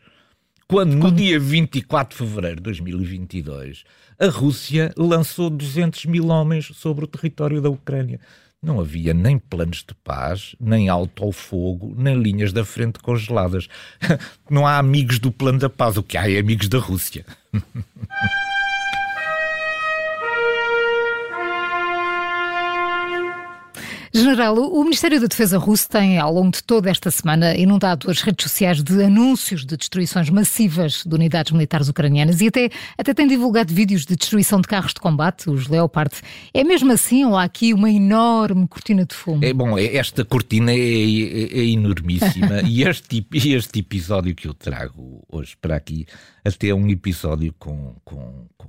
Quando, 0.66 0.94
no 0.94 1.12
dia 1.12 1.38
24 1.38 2.16
de 2.16 2.24
fevereiro 2.24 2.56
de 2.56 2.62
2022, 2.62 3.84
a 4.18 4.28
Rússia 4.28 4.92
lançou 4.96 5.50
200 5.50 6.06
mil 6.06 6.28
homens 6.28 6.70
sobre 6.74 7.04
o 7.04 7.08
território 7.08 7.60
da 7.60 7.68
Ucrânia. 7.68 8.18
Não 8.62 8.80
havia 8.80 9.12
nem 9.12 9.38
planos 9.38 9.84
de 9.86 9.94
paz, 10.02 10.54
nem 10.58 10.88
alto 10.88 11.24
ao 11.24 11.32
fogo, 11.32 11.94
nem 11.96 12.14
linhas 12.22 12.52
da 12.52 12.64
frente 12.64 12.98
congeladas. 13.00 13.68
Não 14.50 14.66
há 14.66 14.78
amigos 14.78 15.18
do 15.18 15.32
plano 15.32 15.58
da 15.58 15.70
paz, 15.70 15.96
o 15.96 16.02
que 16.02 16.16
há 16.16 16.30
é 16.30 16.38
amigos 16.38 16.68
da 16.68 16.78
Rússia. 16.78 17.24
General, 24.12 24.56
o 24.58 24.82
Ministério 24.82 25.20
da 25.20 25.28
Defesa 25.28 25.56
russo 25.56 25.88
tem, 25.88 26.18
ao 26.18 26.34
longo 26.34 26.50
de 26.50 26.64
toda 26.64 26.90
esta 26.90 27.12
semana, 27.12 27.56
inundado 27.56 28.10
as 28.10 28.22
redes 28.22 28.42
sociais 28.42 28.82
de 28.82 29.04
anúncios 29.04 29.64
de 29.64 29.76
destruições 29.76 30.28
massivas 30.28 31.04
de 31.06 31.14
unidades 31.14 31.52
militares 31.52 31.88
ucranianas 31.88 32.40
e 32.40 32.48
até, 32.48 32.70
até 32.98 33.14
tem 33.14 33.28
divulgado 33.28 33.72
vídeos 33.72 34.04
de 34.04 34.16
destruição 34.16 34.60
de 34.60 34.66
carros 34.66 34.92
de 34.92 35.00
combate, 35.00 35.48
os 35.48 35.68
Leopard. 35.68 36.12
É 36.52 36.64
mesmo 36.64 36.90
assim 36.90 37.24
ou 37.24 37.36
há 37.36 37.44
aqui 37.44 37.72
uma 37.72 37.88
enorme 37.88 38.66
cortina 38.66 39.06
de 39.06 39.14
fumo? 39.14 39.44
É 39.44 39.52
bom, 39.52 39.78
é, 39.78 39.94
esta 39.94 40.24
cortina 40.24 40.72
é, 40.72 40.76
é, 40.76 41.60
é 41.60 41.64
enormíssima 41.66 42.62
e 42.66 42.82
este, 42.82 43.24
este 43.32 43.78
episódio 43.78 44.34
que 44.34 44.48
eu 44.48 44.54
trago 44.54 45.24
hoje 45.28 45.56
para 45.56 45.76
aqui 45.76 46.04
até 46.44 46.68
é 46.70 46.74
um 46.74 46.88
episódio 46.88 47.54
com, 47.60 47.94
com, 48.04 48.48
com 48.56 48.68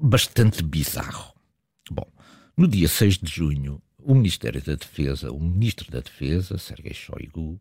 bastante 0.00 0.62
bizarro. 0.62 1.32
Bom, 1.90 2.06
no 2.56 2.68
dia 2.68 2.86
6 2.86 3.18
de 3.18 3.32
junho, 3.32 3.82
o 4.04 4.14
Ministério 4.14 4.60
da 4.60 4.74
Defesa, 4.74 5.32
o 5.32 5.40
Ministro 5.40 5.90
da 5.90 6.00
Defesa, 6.00 6.58
Sergei 6.58 6.94
Shoigu, 6.94 7.60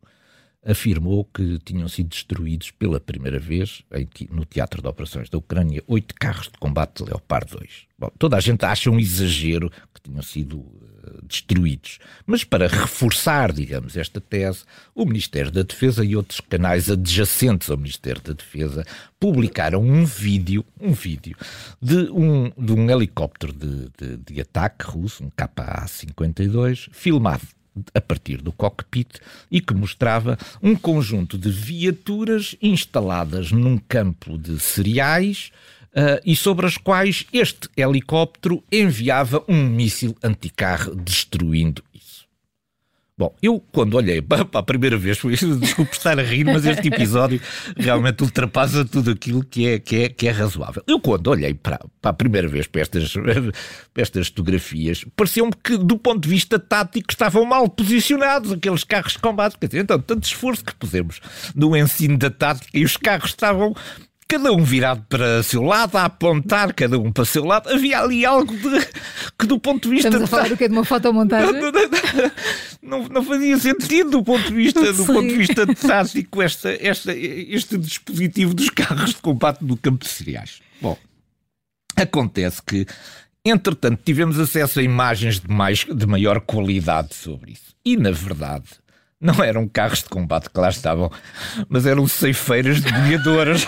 afirmou 0.66 1.26
que 1.26 1.60
tinham 1.60 1.88
sido 1.88 2.10
destruídos 2.10 2.72
pela 2.72 3.00
primeira 3.00 3.40
vez 3.40 3.84
no 4.30 4.46
Teatro 4.46 4.82
de 4.82 4.88
Operações 4.88 5.30
da 5.30 5.38
Ucrânia 5.38 5.84
oito 5.88 6.16
carros 6.16 6.48
de 6.48 6.58
combate 6.58 7.04
Leopard 7.04 7.52
2. 7.52 7.70
Bom, 8.00 8.12
toda 8.18 8.38
a 8.38 8.40
gente 8.40 8.64
acha 8.66 8.90
um 8.90 9.00
exagero 9.00 9.70
que 9.94 10.02
tinham 10.02 10.22
sido 10.22 10.58
uh, 10.60 11.22
destruídos. 11.24 12.00
Mas 12.26 12.44
para 12.44 12.68
reforçar, 12.68 13.52
digamos, 13.52 13.96
esta 13.98 14.20
tese, 14.20 14.64
o 14.96 15.06
Ministério 15.06 15.52
da 15.52 15.62
Defesa 15.62 16.04
e 16.04 16.16
outros 16.16 16.42
canais 16.42 16.90
adjacentes 16.90 17.70
ao 17.70 17.78
Ministério 17.78 18.22
da 18.22 18.34
Defesa 18.34 18.86
publicaram 19.20 19.82
um 19.82 20.06
vídeo, 20.06 20.66
um 20.80 20.94
vídeo 20.94 21.36
de 21.82 22.10
um, 22.10 22.52
de 22.58 22.74
um 22.74 22.90
helicóptero 22.90 23.54
de, 23.54 23.90
de, 23.98 24.18
de 24.18 24.42
ataque 24.42 24.86
russo, 24.86 25.24
um 25.24 25.30
KA-52, 25.30 26.90
filmado 26.92 27.44
a 27.94 28.02
partir 28.02 28.42
do 28.42 28.52
cockpit 28.52 29.20
e 29.50 29.60
que 29.60 29.74
mostrava 29.74 30.38
um 30.62 30.76
conjunto 30.76 31.38
de 31.38 31.50
viaturas 31.50 32.56
instaladas 32.62 33.52
num 33.52 33.78
campo 33.78 34.38
de 34.38 34.60
cereais 34.60 35.52
uh, 35.94 36.22
e 36.26 36.36
sobre 36.36 36.66
as 36.66 36.78
quais 36.78 37.26
este 37.34 37.70
helicóptero 37.76 38.64
enviava 38.72 39.44
um 39.48 39.64
míssil 39.64 40.16
anticarro 40.24 40.96
destruindo 40.96 41.84
Bom, 43.16 43.32
eu 43.44 43.60
quando 43.72 43.94
olhei 43.94 44.24
para 44.24 44.48
a 44.54 44.64
primeira 44.64 44.98
vez, 44.98 45.20
desculpe 45.60 45.96
estar 45.96 46.20
a 46.20 46.24
rir, 46.24 46.46
mas 46.46 46.66
este 46.66 46.88
episódio 46.88 47.40
realmente 47.78 48.24
ultrapassa 48.24 48.84
tudo 48.84 49.12
aquilo 49.12 49.44
que 49.46 49.68
é, 49.68 49.80
que 49.80 49.96
é, 49.98 50.10
que 50.10 50.28
é 50.28 50.32
razoável. 50.32 50.82
Eu 50.88 51.00
quando 51.00 51.28
olhei 51.28 51.54
para, 51.54 51.80
para 52.02 52.10
a 52.10 52.14
primeira 52.14 52.48
vez 52.48 52.66
para 52.66 52.82
estas, 52.82 53.14
para 53.14 54.02
estas 54.02 54.30
fotografias, 54.30 55.06
pareceu-me 55.16 55.52
que 55.64 55.78
do 55.78 55.96
ponto 55.96 56.22
de 56.22 56.30
vista 56.30 56.58
tático 56.58 57.12
estavam 57.12 57.46
mal 57.46 57.70
posicionados 57.70 58.52
aqueles 58.52 58.84
carros 58.84 59.14
de 59.14 59.20
combate. 59.20 59.58
Então, 59.74 60.00
tanto 60.00 60.24
esforço 60.24 60.66
que 60.66 60.74
pusemos 60.74 61.22
no 61.56 61.78
ensino 61.78 62.18
da 62.18 62.32
tática 62.32 62.76
e 62.76 62.84
os 62.84 62.98
carros 62.98 63.30
estavam 63.30 63.76
cada 64.28 64.52
um 64.52 64.64
virado 64.64 65.06
para 65.08 65.44
seu 65.44 65.62
lado, 65.62 65.98
a 65.98 66.06
apontar 66.06 66.74
cada 66.74 66.98
um 66.98 67.12
para 67.12 67.24
o 67.24 67.26
seu 67.26 67.44
lado. 67.44 67.70
Havia 67.70 68.00
ali 68.00 68.26
algo 68.26 68.56
de, 68.56 68.88
que, 69.38 69.46
do 69.46 69.60
ponto 69.60 69.90
de 69.90 69.96
vista. 69.96 70.10
Estamos 70.10 70.26
a 70.26 70.28
falar 70.28 70.50
do 70.50 70.58
que 70.58 70.68
de 70.68 70.74
uma 70.74 70.86
fotomontagem? 70.86 71.54
Não, 71.54 71.72
não, 71.72 73.02
não, 73.02 73.10
não, 73.10 73.24
fazia 73.24 73.58
sentido 73.58 74.12
do 74.12 74.24
ponto 74.24 74.48
de 74.48 74.54
vista, 74.54 74.94
do 74.94 75.06
ponto 75.06 75.28
de 75.28 75.36
vista 75.36 75.66
tático 75.76 76.42
esta, 76.42 76.70
esta, 76.86 77.14
este 77.14 77.78
dispositivo 77.78 78.54
dos 78.54 78.70
carros 78.70 79.12
de 79.12 79.22
combate 79.22 79.64
no 79.64 79.78
campo 79.78 80.04
de 80.04 80.10
cereais. 80.10 80.62
Bom, 80.82 80.98
acontece 81.96 82.62
que. 82.62 82.86
Entretanto, 83.46 84.02
tivemos 84.06 84.40
acesso 84.40 84.80
a 84.80 84.84
imagens 84.84 85.42
de, 85.42 85.50
mais, 85.50 85.84
de 85.84 86.08
maior 86.08 86.40
qualidade 86.40 87.14
sobre 87.14 87.52
isso. 87.52 87.76
E, 87.84 87.98
na 87.98 88.12
verdade, 88.12 88.64
não 89.24 89.42
eram 89.42 89.68
carros 89.68 90.00
de 90.00 90.10
combate 90.10 90.50
que 90.50 90.60
lá 90.60 90.70
estavam, 90.70 91.10
mas 91.70 91.86
eram 91.86 92.06
ceifeiras 92.08 92.82
de 92.82 92.92
bolhadoras. 92.92 93.66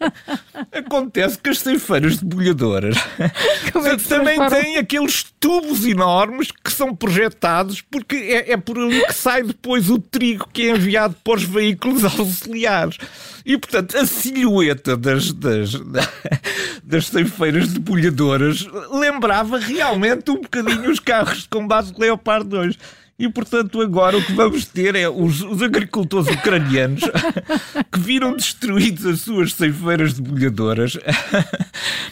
Acontece 0.70 1.38
que 1.38 1.48
as 1.48 1.58
ceifeiras 1.58 2.18
de 2.18 2.24
bolhadoras 2.26 2.96
é 3.18 3.96
também 3.96 4.38
têm 4.48 4.76
aqueles 4.76 5.24
tubos 5.40 5.86
enormes 5.86 6.50
que 6.50 6.70
são 6.70 6.94
projetados 6.94 7.80
porque 7.80 8.16
é, 8.16 8.52
é, 8.52 8.56
por 8.56 8.78
ali 8.78 9.04
que 9.06 9.14
sai 9.14 9.42
depois 9.42 9.88
o 9.88 9.98
trigo 9.98 10.46
que 10.52 10.68
é 10.68 10.70
enviado 10.72 11.16
para 11.24 11.36
os 11.36 11.44
veículos 11.44 12.04
auxiliares. 12.18 12.98
E, 13.46 13.56
portanto, 13.56 13.96
a 13.96 14.04
silhueta 14.04 14.96
das, 14.96 15.32
das, 15.32 15.72
das 16.84 17.06
ceifeiras 17.06 17.72
de 17.72 17.78
bolhadoras 17.78 18.66
lembrava 18.90 19.58
realmente 19.58 20.30
um 20.30 20.42
bocadinho 20.42 20.90
os 20.90 21.00
carros 21.00 21.42
de 21.42 21.48
combate 21.48 21.92
de 21.92 22.00
Leopard 22.00 22.46
2. 22.46 22.76
E, 23.18 23.28
portanto, 23.30 23.80
agora 23.80 24.18
o 24.18 24.22
que 24.22 24.32
vamos 24.32 24.66
ter 24.66 24.94
é 24.94 25.08
os, 25.08 25.40
os 25.40 25.62
agricultores 25.62 26.28
ucranianos 26.28 27.02
que 27.90 27.98
viram 27.98 28.36
destruídos 28.36 29.06
as 29.06 29.20
suas 29.20 29.54
ceifeiras 29.54 30.12
debulhadoras 30.12 30.98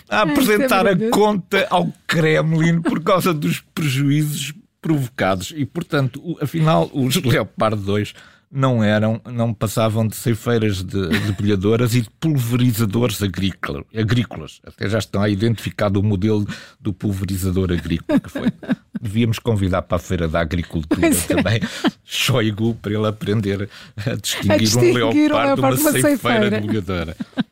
a 0.09 0.23
apresentar 0.23 0.87
a 0.87 0.97
conta 1.11 1.67
ao 1.69 1.93
Kremlin 2.07 2.81
por 2.81 3.03
causa 3.03 3.35
dos 3.35 3.61
prejuízos 3.75 4.55
provocados. 4.81 5.53
E, 5.55 5.67
portanto, 5.67 6.39
afinal, 6.41 6.91
os 6.95 7.17
Leopard 7.17 7.83
2 7.83 8.15
não 8.55 8.85
eram, 8.85 9.21
não 9.27 9.53
passavam 9.53 10.07
de 10.07 10.15
ceifeiras 10.15 10.83
de 10.83 11.09
debulhadoras 11.09 11.93
e 11.95 12.03
de 12.03 12.11
pulverizadores 12.21 13.21
agrícola, 13.21 13.85
agrícolas. 13.95 14.61
Até 14.65 14.89
já 14.89 14.99
estão 14.99 15.21
a 15.21 15.29
identificado 15.29 15.99
o 15.99 16.03
modelo 16.03 16.47
do 16.81 16.93
pulverizador 16.93 17.73
agrícola 17.73 18.21
que 18.21 18.31
foi. 18.31 18.53
Devíamos 19.01 19.41
convidar 19.41 19.83
para 19.83 19.97
a 19.97 20.01
Feira 20.01 20.29
da 20.29 20.41
Agricultura 20.41 21.09
é. 21.09 21.11
também. 21.11 21.61
Shoigu 22.05 22.75
para 22.77 22.95
ele 22.95 23.07
aprender 23.07 23.69
a 24.07 24.15
distinguir, 24.15 24.53
a 24.53 24.57
distinguir 24.57 25.33
um 25.33 25.37
leopardo 25.37 25.55
de 25.55 25.61
uma, 25.61 25.69
uma 25.69 25.77
ceifeira, 25.77 26.17
ceifeira 26.17 26.51
debulhadora. 26.51 27.17
E 27.37 27.44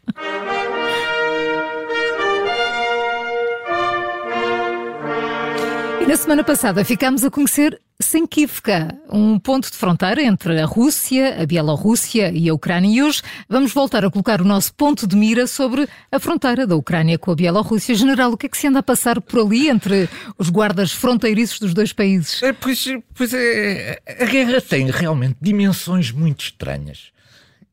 na 6.07 6.17
semana 6.17 6.43
passada 6.43 6.85
ficámos 6.85 7.25
a 7.25 7.31
conhecer 7.31 7.81
Senkivka, 8.01 8.99
um 9.09 9.39
ponto 9.39 9.71
de 9.71 9.77
fronteira 9.77 10.23
entre 10.23 10.61
a 10.61 10.67
Rússia, 10.67 11.41
a 11.41 11.47
Bielorrússia 11.47 12.33
e 12.33 12.49
a 12.49 12.55
Ucrânia. 12.55 12.97
E 12.97 13.03
hoje 13.03 13.23
vamos 13.49 13.73
voltar 13.73 14.05
a 14.05 14.11
colocar 14.11 14.41
o 14.41 14.45
nosso 14.45 14.75
ponto 14.75 15.07
de 15.07 15.15
mira 15.15 15.47
sobre 15.47 15.89
a 16.11 16.19
fronteira 16.19 16.67
da 16.67 16.75
Ucrânia 16.75 17.17
com 17.17 17.31
a 17.31 17.35
Bielorrússia. 17.35 17.95
General, 17.95 18.33
o 18.33 18.37
que 18.37 18.47
é 18.47 18.49
que 18.49 18.59
se 18.59 18.67
anda 18.67 18.81
a 18.81 18.83
passar 18.83 19.21
por 19.21 19.41
ali 19.41 19.69
entre 19.69 20.09
os 20.37 20.51
guardas 20.51 20.93
fronteiriços 20.93 21.61
dos 21.61 21.73
dois 21.73 21.93
países? 21.93 22.43
É, 22.43 22.53
pois, 22.53 22.85
pois 23.15 23.33
é, 23.33 24.01
a 24.21 24.25
guerra 24.25 24.61
tem 24.61 24.91
realmente 24.91 25.37
dimensões 25.41 26.11
muito 26.11 26.45
estranhas. 26.45 27.13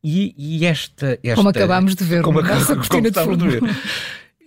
E, 0.03 0.33
e 0.37 0.65
esta, 0.65 1.19
esta, 1.23 1.35
Como 1.35 1.49
acabámos 1.49 1.95
de 1.95 2.03
ver, 2.03 2.21
como, 2.21 2.41
como, 2.41 3.13
como 3.13 3.37
de 3.37 3.47
ver. 3.47 3.61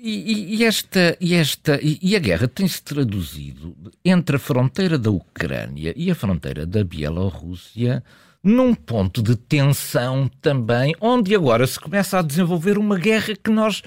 E, 0.04 0.56
e, 0.56 0.64
esta, 0.64 1.16
e, 1.20 1.32
esta, 1.32 1.78
e, 1.80 2.16
a 2.16 2.18
guerra 2.18 2.48
tem-se 2.48 2.82
traduzido 2.82 3.76
entre 4.04 4.34
a 4.34 4.38
fronteira 4.38 4.98
da 4.98 5.12
Ucrânia 5.12 5.94
e 5.96 6.10
a 6.10 6.14
fronteira 6.16 6.66
da 6.66 6.82
Bielorrússia 6.82 8.02
num 8.42 8.74
ponto 8.74 9.22
de 9.22 9.36
tensão 9.36 10.28
também, 10.40 10.92
onde 11.00 11.36
agora 11.36 11.64
se 11.68 11.78
começa 11.78 12.18
a 12.18 12.22
desenvolver 12.22 12.78
uma 12.78 12.98
guerra 12.98 13.36
que 13.36 13.48
nós 13.48 13.84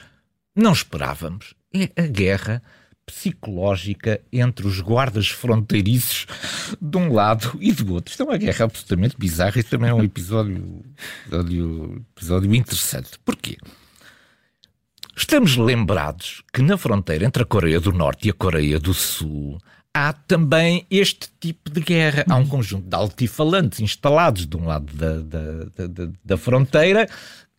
não 0.55 0.71
esperávamos. 0.71 1.53
É 1.73 1.91
a 2.01 2.07
guerra 2.07 2.63
psicológica 3.05 4.21
entre 4.31 4.65
os 4.65 4.79
guardas 4.79 5.27
fronteiriços 5.27 6.27
de 6.81 6.97
um 6.97 7.11
lado 7.11 7.57
e 7.59 7.73
do 7.73 7.93
outro. 7.93 8.11
Isto 8.11 8.23
é 8.23 8.25
uma 8.25 8.37
guerra 8.37 8.63
absolutamente 8.63 9.17
bizarra 9.19 9.59
e 9.59 9.63
também 9.63 9.89
é 9.89 9.93
um 9.93 10.01
episódio, 10.01 10.81
episódio, 11.25 12.05
episódio 12.15 12.55
interessante. 12.55 13.19
Porquê? 13.25 13.57
Estamos 15.17 15.55
lembrados 15.55 16.43
que 16.51 16.61
na 16.61 16.77
fronteira 16.77 17.25
entre 17.25 17.43
a 17.43 17.45
Coreia 17.45 17.79
do 17.79 17.93
Norte 17.93 18.27
e 18.27 18.31
a 18.31 18.33
Coreia 18.33 18.77
do 18.77 18.93
Sul 18.93 19.57
há 19.93 20.11
também 20.11 20.85
este 20.91 21.29
tipo 21.39 21.69
de 21.69 21.79
guerra. 21.79 22.25
Há 22.29 22.35
um 22.35 22.45
conjunto 22.45 22.89
de 22.89 22.95
altifalantes 22.95 23.79
instalados 23.79 24.45
de 24.45 24.57
um 24.57 24.65
lado 24.65 24.93
da, 24.93 25.19
da, 25.21 25.87
da, 25.87 26.11
da 26.23 26.37
fronteira 26.37 27.07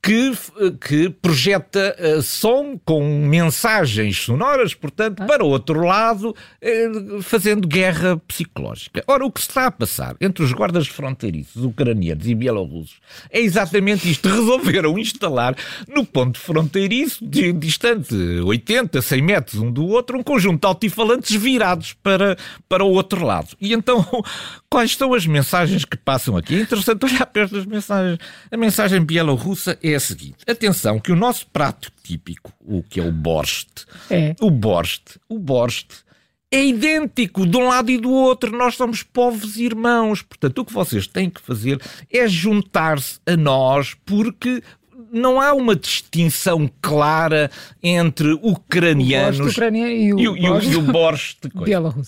que, 0.06 0.32
que 0.80 1.10
projeta 1.10 1.96
uh, 1.98 2.22
som 2.22 2.78
com 2.84 3.02
mensagens 3.26 4.16
sonoras, 4.16 4.72
portanto, 4.72 5.20
ah. 5.20 5.26
para 5.26 5.44
o 5.44 5.48
outro 5.48 5.84
lado, 5.84 6.30
uh, 6.30 7.22
fazendo 7.22 7.66
guerra 7.66 8.16
psicológica. 8.18 9.02
Ora, 9.08 9.26
o 9.26 9.32
que 9.32 9.40
se 9.40 9.48
está 9.48 9.66
a 9.66 9.70
passar 9.70 10.14
entre 10.20 10.44
os 10.44 10.52
guardas 10.52 10.86
fronteiriços 10.86 11.64
ucranianos 11.64 12.24
e 12.24 12.36
bielorrussos 12.36 13.00
é 13.30 13.40
exatamente 13.40 14.08
isto. 14.08 14.28
Resolveram 14.36 14.96
instalar 14.96 15.56
no 15.88 16.06
ponto 16.06 16.38
fronteiriço, 16.38 17.26
de, 17.26 17.52
distante 17.52 18.14
80, 18.14 19.02
100 19.02 19.22
metros 19.22 19.60
um 19.60 19.72
do 19.72 19.86
outro, 19.86 20.16
um 20.16 20.22
conjunto 20.22 20.60
de 20.60 20.66
altifalantes 20.68 21.34
virados 21.34 21.94
para, 21.94 22.36
para 22.68 22.84
o 22.84 22.92
outro 22.92 23.24
lado. 23.24 23.56
E 23.60 23.72
então, 23.72 24.06
quais 24.70 24.94
são 24.94 25.12
as 25.14 25.26
mensagens 25.26 25.84
que 25.84 25.96
passam 25.96 26.36
aqui? 26.36 26.54
É 26.54 26.60
interessante 26.60 27.04
olhar 27.04 27.26
para 27.26 27.42
estas 27.42 27.66
mensagens. 27.66 28.18
A 28.52 28.56
mensagem 28.56 29.04
bielorrussa 29.04 29.76
é 29.82 29.95
a 29.96 30.00
seguinte: 30.00 30.38
atenção, 30.46 30.98
que 31.00 31.12
o 31.12 31.16
nosso 31.16 31.46
prato 31.48 31.90
típico, 32.02 32.52
o 32.60 32.82
que 32.82 33.00
é 33.00 33.02
o 33.02 33.12
borscht, 33.12 33.84
é. 34.10 34.34
o 34.40 34.50
borscht, 34.50 35.18
o 35.28 35.38
borscht 35.38 36.06
é 36.50 36.64
idêntico 36.64 37.46
de 37.46 37.56
um 37.56 37.68
lado 37.68 37.90
e 37.90 37.98
do 37.98 38.10
outro. 38.10 38.56
Nós 38.56 38.76
somos 38.76 39.02
povos 39.02 39.56
irmãos. 39.56 40.22
Portanto, 40.22 40.58
o 40.58 40.64
que 40.64 40.72
vocês 40.72 41.06
têm 41.06 41.28
que 41.28 41.40
fazer 41.40 41.80
é 42.10 42.28
juntar-se 42.28 43.18
a 43.26 43.36
nós, 43.36 43.96
porque 44.06 44.62
não 45.12 45.40
há 45.40 45.52
uma 45.52 45.74
distinção 45.74 46.70
clara 46.80 47.50
entre 47.82 48.32
ucranianos 48.42 49.40
o 49.40 49.42
e 49.96 50.12
o, 50.12 50.18
e, 50.18 50.28
o, 50.28 50.36
e 50.36 50.50
o, 50.50 50.62
e 50.62 50.76
o. 50.76 50.82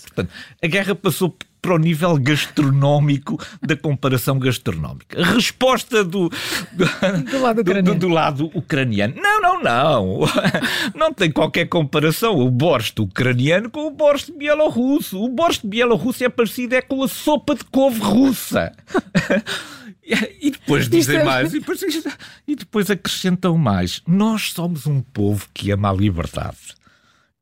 Portanto, 0.01 0.29
a 0.61 0.67
guerra 0.67 0.95
passou 0.95 1.35
para 1.61 1.73
o 1.73 1.77
nível 1.77 2.17
gastronómico 2.17 3.37
da 3.61 3.75
comparação 3.75 4.39
gastronómica. 4.39 5.21
A 5.21 5.33
resposta 5.33 6.03
do, 6.03 6.29
do, 6.71 6.85
do, 7.31 7.41
lado, 7.41 7.63
do, 7.63 7.95
do 7.95 8.07
lado, 8.07 8.51
ucraniano. 8.53 9.15
Não, 9.15 9.41
não, 9.41 9.61
não. 9.61 10.19
Não 10.95 11.13
tem 11.13 11.31
qualquer 11.31 11.67
comparação 11.67 12.37
o 12.37 12.49
borscht 12.49 12.99
ucraniano 12.99 13.69
com 13.69 13.87
o 13.87 13.91
borscht 13.91 14.31
bielorrusso. 14.31 15.21
O 15.21 15.29
borscht 15.29 15.65
bielorrusso 15.65 16.23
é 16.23 16.29
parecido 16.29 16.75
é 16.75 16.81
com 16.81 17.03
a 17.03 17.07
sopa 17.07 17.55
de 17.55 17.63
couve 17.65 17.99
russa. 17.99 18.71
E 20.41 20.49
depois 20.49 20.89
dizem 20.89 21.17
é... 21.17 21.23
mais, 21.23 21.53
e 21.53 21.59
depois, 21.59 21.81
e 22.47 22.55
depois 22.55 22.89
acrescentam 22.89 23.55
mais. 23.55 24.01
Nós 24.07 24.51
somos 24.53 24.87
um 24.87 25.01
povo 25.01 25.47
que 25.53 25.69
ama 25.69 25.91
a 25.91 25.93
liberdade 25.93 26.78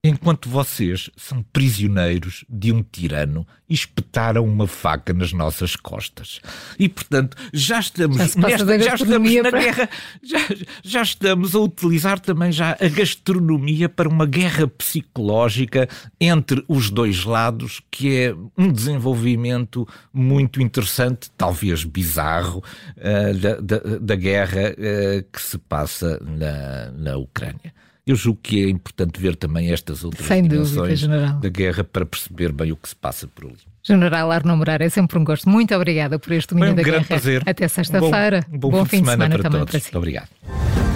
enquanto 0.07 0.49
vocês 0.49 1.09
são 1.15 1.43
prisioneiros 1.43 2.45
de 2.49 2.71
um 2.71 2.83
tirano 2.83 3.45
e 3.69 3.73
espetaram 3.73 4.45
uma 4.45 4.67
faca 4.67 5.13
nas 5.13 5.33
nossas 5.33 5.75
costas. 5.75 6.39
E, 6.79 6.87
portanto, 6.87 7.35
já 7.53 7.79
estamos, 7.79 8.17
nesta, 8.35 8.79
já 8.79 8.95
estamos 8.95 9.35
na 9.35 9.49
para... 9.49 9.59
guerra, 9.59 9.89
já, 10.23 10.37
já 10.83 11.01
estamos 11.01 11.55
a 11.55 11.59
utilizar 11.59 12.19
também 12.19 12.51
já 12.51 12.77
a 12.79 12.87
gastronomia 12.87 13.89
para 13.89 14.07
uma 14.07 14.25
guerra 14.25 14.67
psicológica 14.67 15.87
entre 16.19 16.63
os 16.67 16.89
dois 16.89 17.25
lados, 17.25 17.81
que 17.91 18.15
é 18.15 18.35
um 18.57 18.71
desenvolvimento 18.71 19.87
muito 20.13 20.61
interessante, 20.61 21.29
talvez 21.37 21.83
bizarro, 21.83 22.63
uh, 22.97 23.37
da, 23.37 23.55
da, 23.59 23.97
da, 23.99 24.15
guerra 24.15 24.71
uh, 24.71 25.23
que 25.31 25.41
se 25.41 25.57
passa 25.57 26.19
na, 26.23 26.91
na 26.91 27.17
Ucrânia. 27.17 27.73
Eu 28.07 28.15
julgo 28.15 28.39
que 28.41 28.63
é 28.63 28.69
importante 28.69 29.19
ver 29.19 29.35
também 29.35 29.69
estas 29.69 30.05
outras 30.05 30.25
Sem 30.25 30.41
dimensões 30.41 31.01
dúvida, 31.01 31.37
da 31.41 31.49
guerra 31.49 31.83
para 31.83 32.05
perceber 32.05 32.53
bem 32.53 32.71
o 32.71 32.77
que 32.77 32.87
se 32.87 32.95
passa 32.95 33.27
por 33.27 33.43
ali. 33.45 33.57
General 33.83 34.31
Arno 34.31 34.55
Morar, 34.55 34.81
é 34.81 34.87
sempre 34.87 35.19
um 35.19 35.25
gosto. 35.25 35.49
Muito 35.49 35.75
obrigada 35.75 36.17
por 36.17 36.31
este 36.31 36.53
domínio 36.53 36.71
um 36.71 36.75
da 36.77 36.83
grande 36.83 37.05
Prazer. 37.05 37.43
Até 37.45 37.67
sexta-feira. 37.67 38.45
Um 38.49 38.57
bom, 38.57 38.69
bom, 38.69 38.77
bom 38.79 38.85
fim, 38.85 39.01
de 39.01 39.09
semana, 39.09 39.25
semana, 39.25 39.35
para 39.35 39.43
também 39.43 39.59
todos. 39.59 39.71
para 39.71 39.79
si. 39.81 39.85
Muito 39.87 39.97
obrigado. 39.97 40.86